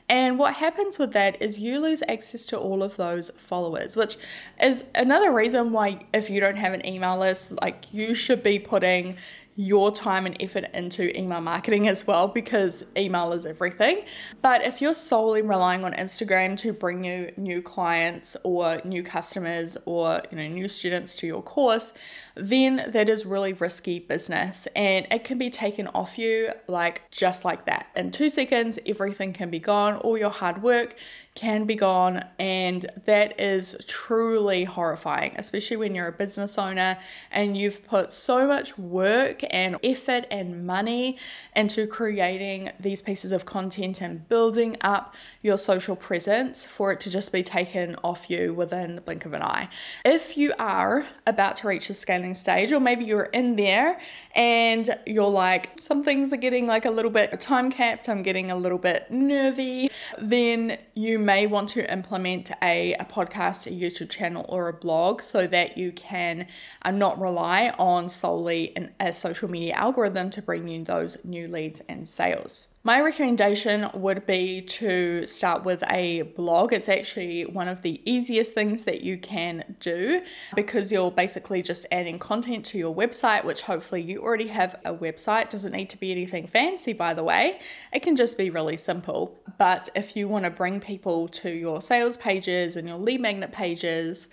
And 0.08 0.38
what 0.38 0.54
happens 0.54 0.98
with 0.98 1.12
that 1.12 1.42
is 1.42 1.58
you 1.58 1.80
lose 1.80 2.02
access 2.08 2.46
to 2.46 2.58
all 2.58 2.82
of 2.84 2.96
those 2.96 3.30
followers, 3.30 3.96
which 3.96 4.16
is 4.60 4.84
another 4.94 5.32
reason 5.32 5.72
why, 5.72 6.00
if 6.14 6.30
you 6.30 6.40
don't 6.40 6.56
have 6.56 6.72
an 6.72 6.86
email 6.86 7.18
list, 7.18 7.52
like 7.60 7.86
you 7.92 8.14
should 8.14 8.42
be 8.44 8.58
putting 8.58 9.16
your 9.60 9.90
time 9.90 10.24
and 10.24 10.40
effort 10.40 10.66
into 10.72 11.18
email 11.18 11.40
marketing 11.40 11.88
as 11.88 12.06
well 12.06 12.28
because 12.28 12.84
email 12.96 13.32
is 13.32 13.44
everything. 13.44 14.04
But 14.40 14.62
if 14.62 14.80
you're 14.80 14.94
solely 14.94 15.42
relying 15.42 15.84
on 15.84 15.94
Instagram 15.94 16.56
to 16.58 16.72
bring 16.72 17.02
you 17.02 17.32
new 17.36 17.60
clients 17.60 18.36
or 18.44 18.80
new 18.84 19.02
customers 19.02 19.76
or 19.84 20.22
you 20.30 20.36
know 20.36 20.46
new 20.46 20.68
students 20.68 21.16
to 21.16 21.26
your 21.26 21.42
course, 21.42 21.92
then 22.38 22.84
that 22.88 23.08
is 23.08 23.26
really 23.26 23.52
risky 23.52 23.98
business 23.98 24.66
and 24.76 25.06
it 25.10 25.24
can 25.24 25.38
be 25.38 25.50
taken 25.50 25.88
off 25.88 26.18
you 26.18 26.50
like 26.66 27.10
just 27.10 27.44
like 27.44 27.66
that. 27.66 27.88
In 27.96 28.10
2 28.10 28.28
seconds 28.28 28.78
everything 28.86 29.32
can 29.32 29.50
be 29.50 29.58
gone, 29.58 29.96
all 29.96 30.16
your 30.16 30.30
hard 30.30 30.62
work, 30.62 30.96
can 31.34 31.66
be 31.66 31.76
gone, 31.76 32.24
and 32.40 32.84
that 33.04 33.40
is 33.40 33.76
truly 33.86 34.64
horrifying, 34.64 35.32
especially 35.36 35.76
when 35.76 35.94
you're 35.94 36.08
a 36.08 36.12
business 36.12 36.58
owner 36.58 36.98
and 37.30 37.56
you've 37.56 37.86
put 37.86 38.12
so 38.12 38.44
much 38.44 38.76
work 38.76 39.44
and 39.50 39.76
effort 39.84 40.26
and 40.32 40.66
money 40.66 41.16
into 41.54 41.86
creating 41.86 42.70
these 42.80 43.00
pieces 43.00 43.30
of 43.30 43.44
content 43.44 44.00
and 44.00 44.28
building 44.28 44.76
up 44.80 45.14
your 45.40 45.56
social 45.56 45.94
presence 45.94 46.66
for 46.66 46.90
it 46.90 46.98
to 46.98 47.08
just 47.08 47.30
be 47.32 47.44
taken 47.44 47.94
off 48.02 48.28
you 48.28 48.52
within 48.52 48.96
the 48.96 49.00
blink 49.00 49.24
of 49.24 49.32
an 49.32 49.42
eye. 49.42 49.68
If 50.04 50.36
you 50.36 50.52
are 50.58 51.06
about 51.24 51.54
to 51.56 51.68
reach 51.68 51.88
a 51.88 51.94
scaling 51.94 52.27
stage, 52.34 52.72
or 52.72 52.80
maybe 52.80 53.04
you're 53.04 53.24
in 53.24 53.56
there 53.56 53.98
and 54.34 54.88
you're 55.06 55.24
like, 55.24 55.80
some 55.80 56.02
things 56.04 56.32
are 56.32 56.38
getting 56.38 56.66
like 56.66 56.84
a 56.84 56.90
little 56.90 57.10
bit 57.10 57.38
time 57.40 57.70
capped, 57.70 58.08
I'm 58.08 58.22
getting 58.22 58.50
a 58.50 58.56
little 58.56 58.78
bit 58.78 59.10
nervy, 59.10 59.90
then 60.18 60.78
you 60.94 61.18
may 61.18 61.46
want 61.46 61.68
to 61.70 61.92
implement 61.92 62.50
a, 62.62 62.94
a 62.94 63.04
podcast, 63.04 63.66
a 63.66 63.70
YouTube 63.70 64.10
channel, 64.10 64.44
or 64.48 64.68
a 64.68 64.72
blog 64.72 65.22
so 65.22 65.46
that 65.46 65.76
you 65.78 65.92
can 65.92 66.46
uh, 66.82 66.90
not 66.90 67.20
rely 67.20 67.74
on 67.78 68.08
solely 68.08 68.76
an, 68.76 68.92
a 69.00 69.12
social 69.12 69.50
media 69.50 69.74
algorithm 69.74 70.30
to 70.30 70.42
bring 70.42 70.68
you 70.68 70.84
those 70.84 71.24
new 71.24 71.46
leads 71.46 71.80
and 71.88 72.06
sales. 72.06 72.68
My 72.88 73.02
recommendation 73.02 73.90
would 73.92 74.24
be 74.24 74.62
to 74.62 75.26
start 75.26 75.62
with 75.62 75.84
a 75.90 76.22
blog. 76.22 76.72
It's 76.72 76.88
actually 76.88 77.44
one 77.44 77.68
of 77.68 77.82
the 77.82 78.00
easiest 78.10 78.54
things 78.54 78.84
that 78.84 79.02
you 79.02 79.18
can 79.18 79.76
do 79.78 80.22
because 80.56 80.90
you're 80.90 81.10
basically 81.10 81.60
just 81.60 81.84
adding 81.92 82.18
content 82.18 82.64
to 82.64 82.78
your 82.78 82.94
website, 82.94 83.44
which 83.44 83.60
hopefully 83.60 84.00
you 84.00 84.22
already 84.22 84.46
have 84.46 84.80
a 84.86 84.94
website. 84.94 85.50
Doesn't 85.50 85.72
need 85.72 85.90
to 85.90 85.98
be 85.98 86.12
anything 86.12 86.46
fancy, 86.46 86.94
by 86.94 87.12
the 87.12 87.22
way. 87.22 87.58
It 87.92 88.00
can 88.00 88.16
just 88.16 88.38
be 88.38 88.48
really 88.48 88.78
simple. 88.78 89.38
But 89.58 89.90
if 89.94 90.16
you 90.16 90.26
want 90.26 90.46
to 90.46 90.50
bring 90.50 90.80
people 90.80 91.28
to 91.28 91.50
your 91.50 91.82
sales 91.82 92.16
pages 92.16 92.74
and 92.74 92.88
your 92.88 92.96
lead 92.96 93.20
magnet 93.20 93.52
pages, 93.52 94.28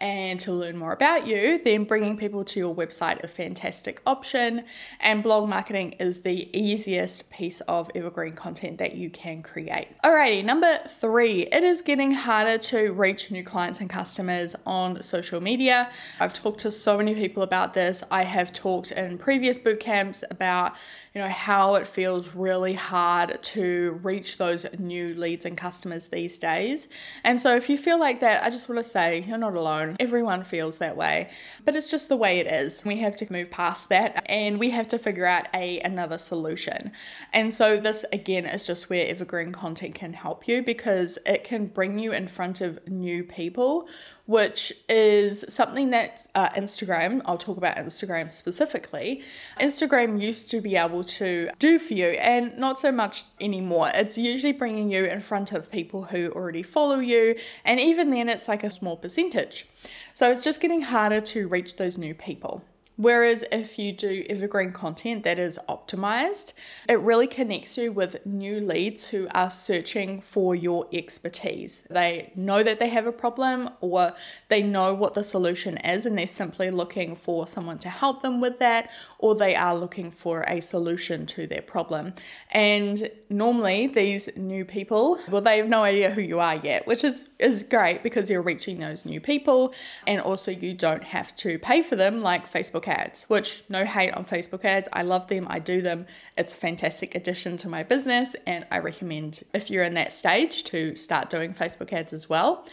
and 0.00 0.40
to 0.40 0.52
learn 0.52 0.76
more 0.76 0.92
about 0.92 1.26
you, 1.26 1.60
then 1.62 1.84
bringing 1.84 2.16
people 2.16 2.44
to 2.44 2.58
your 2.58 2.74
website 2.74 3.22
a 3.22 3.28
fantastic 3.28 4.00
option. 4.06 4.64
And 4.98 5.22
blog 5.22 5.48
marketing 5.48 5.92
is 6.00 6.22
the 6.22 6.48
easiest 6.58 7.30
piece 7.30 7.60
of 7.62 7.90
evergreen 7.94 8.34
content 8.34 8.78
that 8.78 8.94
you 8.94 9.10
can 9.10 9.42
create. 9.42 9.88
Alrighty, 10.02 10.44
number 10.44 10.78
three, 10.86 11.42
it 11.42 11.62
is 11.62 11.82
getting 11.82 12.12
harder 12.12 12.58
to 12.58 12.92
reach 12.92 13.30
new 13.30 13.44
clients 13.44 13.80
and 13.80 13.90
customers 13.90 14.56
on 14.66 15.02
social 15.02 15.40
media. 15.40 15.90
I've 16.18 16.32
talked 16.32 16.60
to 16.60 16.70
so 16.70 16.96
many 16.96 17.14
people 17.14 17.42
about 17.42 17.74
this. 17.74 18.02
I 18.10 18.24
have 18.24 18.52
talked 18.52 18.92
in 18.92 19.18
previous 19.18 19.58
boot 19.58 19.80
camps 19.80 20.24
about 20.30 20.74
you 21.14 21.20
know, 21.20 21.28
how 21.28 21.74
it 21.74 21.88
feels 21.88 22.36
really 22.36 22.74
hard 22.74 23.42
to 23.42 23.98
reach 24.02 24.38
those 24.38 24.64
new 24.78 25.12
leads 25.14 25.44
and 25.44 25.56
customers 25.56 26.06
these 26.06 26.38
days. 26.38 26.86
And 27.24 27.40
so 27.40 27.56
if 27.56 27.68
you 27.68 27.76
feel 27.76 27.98
like 27.98 28.20
that, 28.20 28.44
I 28.44 28.50
just 28.50 28.68
want 28.68 28.78
to 28.78 28.84
say 28.84 29.20
you're 29.26 29.36
not 29.36 29.56
alone. 29.56 29.96
Everyone 29.98 30.44
feels 30.44 30.78
that 30.78 30.96
way, 30.96 31.28
but 31.64 31.74
it's 31.74 31.90
just 31.90 32.08
the 32.08 32.16
way 32.16 32.38
it 32.38 32.46
is. 32.46 32.84
We 32.84 32.98
have 32.98 33.16
to 33.16 33.32
move 33.32 33.50
past 33.50 33.88
that 33.88 34.22
and 34.26 34.60
we 34.60 34.70
have 34.70 34.86
to 34.88 34.98
figure 34.98 35.26
out 35.26 35.48
a 35.52 35.80
another 35.80 36.18
solution. 36.18 36.92
And 37.32 37.52
so 37.52 37.76
this 37.76 38.04
again 38.12 38.46
is 38.46 38.64
just 38.66 38.88
where 38.88 39.06
evergreen 39.06 39.50
content 39.50 39.96
can 39.96 40.12
help 40.12 40.46
you 40.46 40.62
because 40.62 41.18
it 41.26 41.42
can 41.42 41.66
bring 41.66 41.98
you 41.98 42.12
in 42.12 42.28
front 42.28 42.60
of 42.60 42.86
new 42.88 43.24
people 43.24 43.88
which 44.30 44.72
is 44.88 45.44
something 45.48 45.90
that 45.90 46.24
uh, 46.36 46.48
Instagram, 46.50 47.20
I'll 47.24 47.36
talk 47.36 47.56
about 47.56 47.76
Instagram 47.76 48.30
specifically, 48.30 49.24
Instagram 49.58 50.22
used 50.22 50.48
to 50.50 50.60
be 50.60 50.76
able 50.76 51.02
to 51.02 51.50
do 51.58 51.80
for 51.80 51.94
you 51.94 52.10
and 52.10 52.56
not 52.56 52.78
so 52.78 52.92
much 52.92 53.24
anymore. 53.40 53.90
It's 53.92 54.16
usually 54.16 54.52
bringing 54.52 54.88
you 54.88 55.04
in 55.04 55.18
front 55.18 55.50
of 55.50 55.68
people 55.68 56.04
who 56.04 56.30
already 56.30 56.62
follow 56.62 57.00
you, 57.00 57.34
and 57.64 57.80
even 57.80 58.10
then, 58.10 58.28
it's 58.28 58.46
like 58.46 58.62
a 58.62 58.70
small 58.70 58.96
percentage. 58.96 59.66
So 60.14 60.30
it's 60.30 60.44
just 60.44 60.60
getting 60.60 60.82
harder 60.82 61.20
to 61.32 61.48
reach 61.48 61.76
those 61.76 61.98
new 61.98 62.14
people. 62.14 62.62
Whereas 63.00 63.46
if 63.50 63.78
you 63.78 63.92
do 63.92 64.26
evergreen 64.28 64.72
content 64.72 65.24
that 65.24 65.38
is 65.38 65.58
optimized, 65.70 66.52
it 66.86 67.00
really 67.00 67.26
connects 67.26 67.78
you 67.78 67.92
with 67.92 68.26
new 68.26 68.60
leads 68.60 69.06
who 69.06 69.26
are 69.32 69.48
searching 69.48 70.20
for 70.20 70.54
your 70.54 70.86
expertise. 70.92 71.80
They 71.88 72.30
know 72.36 72.62
that 72.62 72.78
they 72.78 72.90
have 72.90 73.06
a 73.06 73.12
problem 73.12 73.70
or 73.80 74.12
they 74.50 74.62
know 74.62 74.92
what 74.92 75.14
the 75.14 75.24
solution 75.24 75.78
is 75.78 76.04
and 76.04 76.18
they're 76.18 76.26
simply 76.26 76.70
looking 76.70 77.16
for 77.16 77.48
someone 77.48 77.78
to 77.78 77.88
help 77.88 78.20
them 78.20 78.38
with 78.38 78.58
that 78.58 78.90
or 79.18 79.34
they 79.34 79.54
are 79.56 79.74
looking 79.74 80.10
for 80.10 80.42
a 80.42 80.60
solution 80.60 81.24
to 81.24 81.46
their 81.46 81.62
problem. 81.62 82.12
And 82.50 83.10
normally 83.30 83.86
these 83.86 84.28
new 84.36 84.66
people, 84.66 85.18
well, 85.30 85.40
they 85.40 85.56
have 85.56 85.70
no 85.70 85.84
idea 85.84 86.10
who 86.10 86.20
you 86.20 86.38
are 86.38 86.56
yet, 86.56 86.86
which 86.86 87.02
is, 87.02 87.30
is 87.38 87.62
great 87.62 88.02
because 88.02 88.30
you're 88.30 88.42
reaching 88.42 88.78
those 88.78 89.06
new 89.06 89.22
people 89.22 89.72
and 90.06 90.20
also 90.20 90.50
you 90.50 90.74
don't 90.74 91.04
have 91.04 91.34
to 91.36 91.58
pay 91.58 91.80
for 91.80 91.96
them 91.96 92.20
like 92.20 92.46
Facebook 92.46 92.89
ads, 92.90 93.30
which 93.30 93.62
no 93.68 93.84
hate 93.86 94.12
on 94.12 94.24
Facebook 94.24 94.64
ads. 94.64 94.88
I 94.92 95.02
love 95.02 95.28
them, 95.28 95.46
I 95.48 95.58
do 95.58 95.80
them. 95.80 96.06
It's 96.36 96.54
a 96.54 96.56
fantastic 96.56 97.14
addition 97.14 97.56
to 97.58 97.68
my 97.68 97.82
business, 97.82 98.36
and 98.46 98.66
I 98.70 98.78
recommend 98.78 99.42
if 99.54 99.70
you're 99.70 99.84
in 99.84 99.94
that 99.94 100.12
stage 100.12 100.64
to 100.64 100.94
start 100.96 101.30
doing 101.30 101.54
Facebook 101.54 101.92
ads 101.92 102.12
as 102.12 102.28
well. 102.28 102.66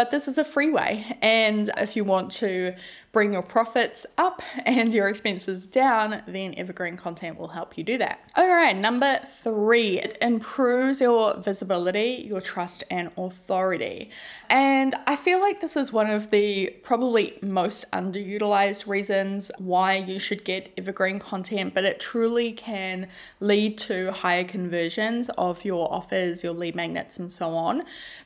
But 0.00 0.10
this 0.10 0.28
is 0.28 0.38
a 0.38 0.44
free 0.44 0.70
way, 0.70 1.04
and 1.20 1.70
if 1.76 1.94
you 1.94 2.04
want 2.04 2.32
to 2.32 2.74
bring 3.12 3.32
your 3.32 3.42
profits 3.42 4.06
up 4.16 4.40
and 4.64 4.94
your 4.94 5.08
expenses 5.08 5.66
down, 5.66 6.22
then 6.26 6.54
evergreen 6.56 6.96
content 6.96 7.36
will 7.36 7.48
help 7.48 7.76
you 7.76 7.84
do 7.84 7.98
that. 7.98 8.20
All 8.36 8.46
right, 8.46 8.74
number 8.74 9.18
three, 9.26 9.98
it 9.98 10.16
improves 10.22 11.00
your 11.00 11.36
visibility, 11.38 12.24
your 12.26 12.40
trust, 12.40 12.84
and 12.90 13.10
authority. 13.18 14.10
And 14.48 14.94
I 15.06 15.16
feel 15.16 15.40
like 15.40 15.60
this 15.60 15.76
is 15.76 15.92
one 15.92 16.08
of 16.08 16.30
the 16.30 16.70
probably 16.82 17.38
most 17.42 17.90
underutilized 17.90 18.86
reasons 18.86 19.50
why 19.58 19.96
you 19.96 20.18
should 20.18 20.44
get 20.44 20.72
evergreen 20.78 21.18
content, 21.18 21.74
but 21.74 21.84
it 21.84 22.00
truly 22.00 22.52
can 22.52 23.08
lead 23.40 23.76
to 23.78 24.12
higher 24.12 24.44
conversions 24.44 25.28
of 25.30 25.64
your 25.64 25.92
offers, 25.92 26.44
your 26.44 26.54
lead 26.54 26.76
magnets, 26.76 27.18
and 27.18 27.30
so 27.30 27.50
on. 27.54 27.82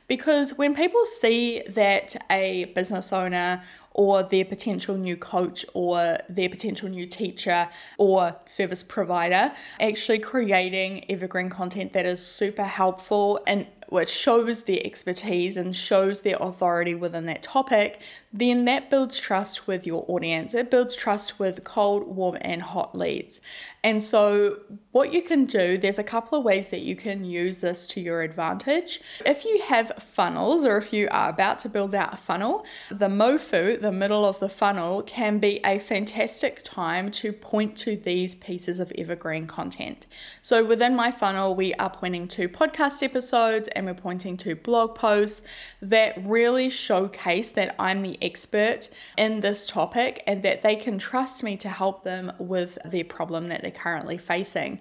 Because 0.07 0.57
when 0.57 0.75
people 0.75 1.05
see 1.05 1.61
that 1.69 2.15
a 2.29 2.65
business 2.75 3.11
owner 3.11 3.63
or 3.95 4.23
their 4.23 4.45
potential 4.45 4.97
new 4.97 5.15
coach 5.15 5.65
or 5.73 6.17
their 6.29 6.49
potential 6.49 6.89
new 6.89 7.07
teacher 7.07 7.69
or 7.97 8.35
service 8.45 8.83
provider 8.83 9.51
actually 9.79 10.19
creating 10.19 11.09
evergreen 11.09 11.49
content 11.49 11.93
that 11.93 12.05
is 12.05 12.23
super 12.23 12.63
helpful 12.63 13.39
and 13.47 13.65
which 13.89 14.09
shows 14.09 14.63
their 14.63 14.79
expertise 14.83 15.57
and 15.57 15.75
shows 15.75 16.21
their 16.21 16.37
authority 16.39 16.95
within 16.95 17.25
that 17.25 17.43
topic, 17.43 18.01
then 18.37 18.65
that 18.65 18.89
builds 18.89 19.17
trust 19.17 19.65
with 19.65 19.87
your 19.87 20.03
audience. 20.09 20.53
It 20.53 20.69
builds 20.69 20.95
trust 20.95 21.39
with 21.39 21.63
cold, 21.63 22.05
warm, 22.05 22.37
and 22.41 22.61
hot 22.61 22.93
leads. 22.93 23.39
And 23.85 24.01
so, 24.01 24.61
what 24.93 25.13
you 25.13 25.21
can 25.21 25.45
do, 25.45 25.77
there's 25.77 25.99
a 25.99 26.03
couple 26.03 26.39
of 26.39 26.43
ways 26.43 26.69
that 26.69 26.79
you 26.79 26.95
can 26.95 27.23
use 27.23 27.59
this 27.61 27.85
to 27.87 28.01
your 28.01 28.23
advantage. 28.23 28.99
If 29.23 29.45
you 29.45 29.61
have 29.61 29.91
funnels, 29.99 30.65
or 30.65 30.77
if 30.77 30.91
you 30.91 31.07
are 31.11 31.29
about 31.29 31.59
to 31.59 31.69
build 31.69 31.93
out 31.93 32.11
a 32.11 32.17
funnel, 32.17 32.65
the 32.89 33.09
MOFU, 33.09 33.79
the 33.79 33.91
middle 33.91 34.25
of 34.25 34.39
the 34.39 34.49
funnel, 34.49 35.03
can 35.03 35.37
be 35.37 35.59
a 35.63 35.77
fantastic 35.77 36.63
time 36.63 37.11
to 37.11 37.31
point 37.31 37.77
to 37.77 37.95
these 37.95 38.33
pieces 38.33 38.79
of 38.79 38.91
evergreen 38.97 39.45
content. 39.45 40.07
So, 40.41 40.65
within 40.65 40.95
my 40.95 41.11
funnel, 41.11 41.53
we 41.53 41.75
are 41.75 41.91
pointing 41.91 42.27
to 42.29 42.49
podcast 42.49 43.03
episodes 43.03 43.67
and 43.69 43.85
we're 43.85 43.93
pointing 43.93 44.35
to 44.37 44.55
blog 44.55 44.95
posts 44.95 45.45
that 45.83 46.15
really 46.25 46.71
showcase 46.71 47.51
that 47.51 47.75
I'm 47.77 48.01
the 48.01 48.17
expert 48.25 48.89
in 49.17 49.41
this 49.41 49.67
topic 49.67 50.23
and 50.27 50.43
that 50.43 50.61
they 50.61 50.75
can 50.75 50.97
trust 50.97 51.43
me 51.43 51.55
to 51.57 51.69
help 51.69 52.03
them 52.03 52.31
with 52.39 52.77
their 52.83 53.03
problem 53.03 53.47
that 53.49 53.61
they're 53.61 53.71
currently 53.71 54.17
facing. 54.17 54.79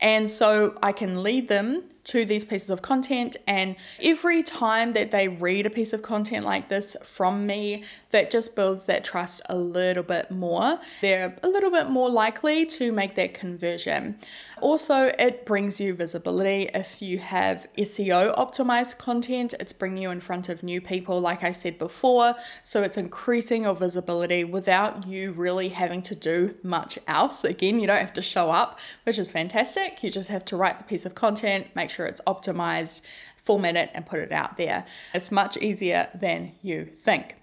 And 0.00 0.28
so 0.28 0.78
I 0.82 0.92
can 0.92 1.22
lead 1.22 1.48
them 1.48 1.84
to 2.04 2.24
these 2.24 2.44
pieces 2.44 2.70
of 2.70 2.82
content. 2.82 3.36
And 3.48 3.74
every 4.00 4.42
time 4.42 4.92
that 4.92 5.10
they 5.10 5.26
read 5.26 5.66
a 5.66 5.70
piece 5.70 5.92
of 5.92 6.02
content 6.02 6.44
like 6.44 6.68
this 6.68 6.96
from 7.02 7.46
me, 7.46 7.82
that 8.10 8.30
just 8.30 8.54
builds 8.54 8.86
that 8.86 9.04
trust 9.04 9.42
a 9.48 9.56
little 9.56 10.04
bit 10.04 10.30
more. 10.30 10.78
They're 11.00 11.36
a 11.42 11.48
little 11.48 11.70
bit 11.70 11.88
more 11.88 12.08
likely 12.08 12.64
to 12.66 12.92
make 12.92 13.16
that 13.16 13.34
conversion. 13.34 14.18
Also, 14.60 15.12
it 15.18 15.44
brings 15.44 15.80
you 15.80 15.94
visibility. 15.94 16.70
If 16.72 17.02
you 17.02 17.18
have 17.18 17.66
SEO 17.76 18.36
optimized 18.36 18.98
content, 18.98 19.54
it's 19.58 19.72
bringing 19.72 20.02
you 20.02 20.10
in 20.10 20.20
front 20.20 20.48
of 20.48 20.62
new 20.62 20.80
people, 20.80 21.20
like 21.20 21.42
I 21.42 21.52
said 21.52 21.76
before. 21.76 22.36
So 22.62 22.82
it's 22.82 22.96
increasing 22.96 23.64
your 23.64 23.74
visibility 23.74 24.44
without 24.44 25.06
you 25.06 25.32
really 25.32 25.70
having 25.70 26.02
to 26.02 26.14
do 26.14 26.54
much 26.62 26.98
else. 27.08 27.42
Again, 27.44 27.80
you 27.80 27.86
don't 27.86 27.98
have 27.98 28.14
to 28.14 28.22
show 28.22 28.50
up, 28.50 28.78
which 29.04 29.18
is 29.18 29.30
fantastic. 29.30 29.85
You 30.02 30.10
just 30.10 30.28
have 30.30 30.44
to 30.46 30.56
write 30.56 30.78
the 30.78 30.84
piece 30.84 31.06
of 31.06 31.14
content, 31.14 31.68
make 31.74 31.90
sure 31.90 32.06
it's 32.06 32.20
optimized, 32.26 33.02
format 33.36 33.76
it, 33.76 33.90
and 33.94 34.04
put 34.04 34.20
it 34.20 34.32
out 34.32 34.56
there. 34.56 34.84
It's 35.14 35.30
much 35.30 35.56
easier 35.56 36.08
than 36.14 36.52
you 36.62 36.86
think. 36.86 37.36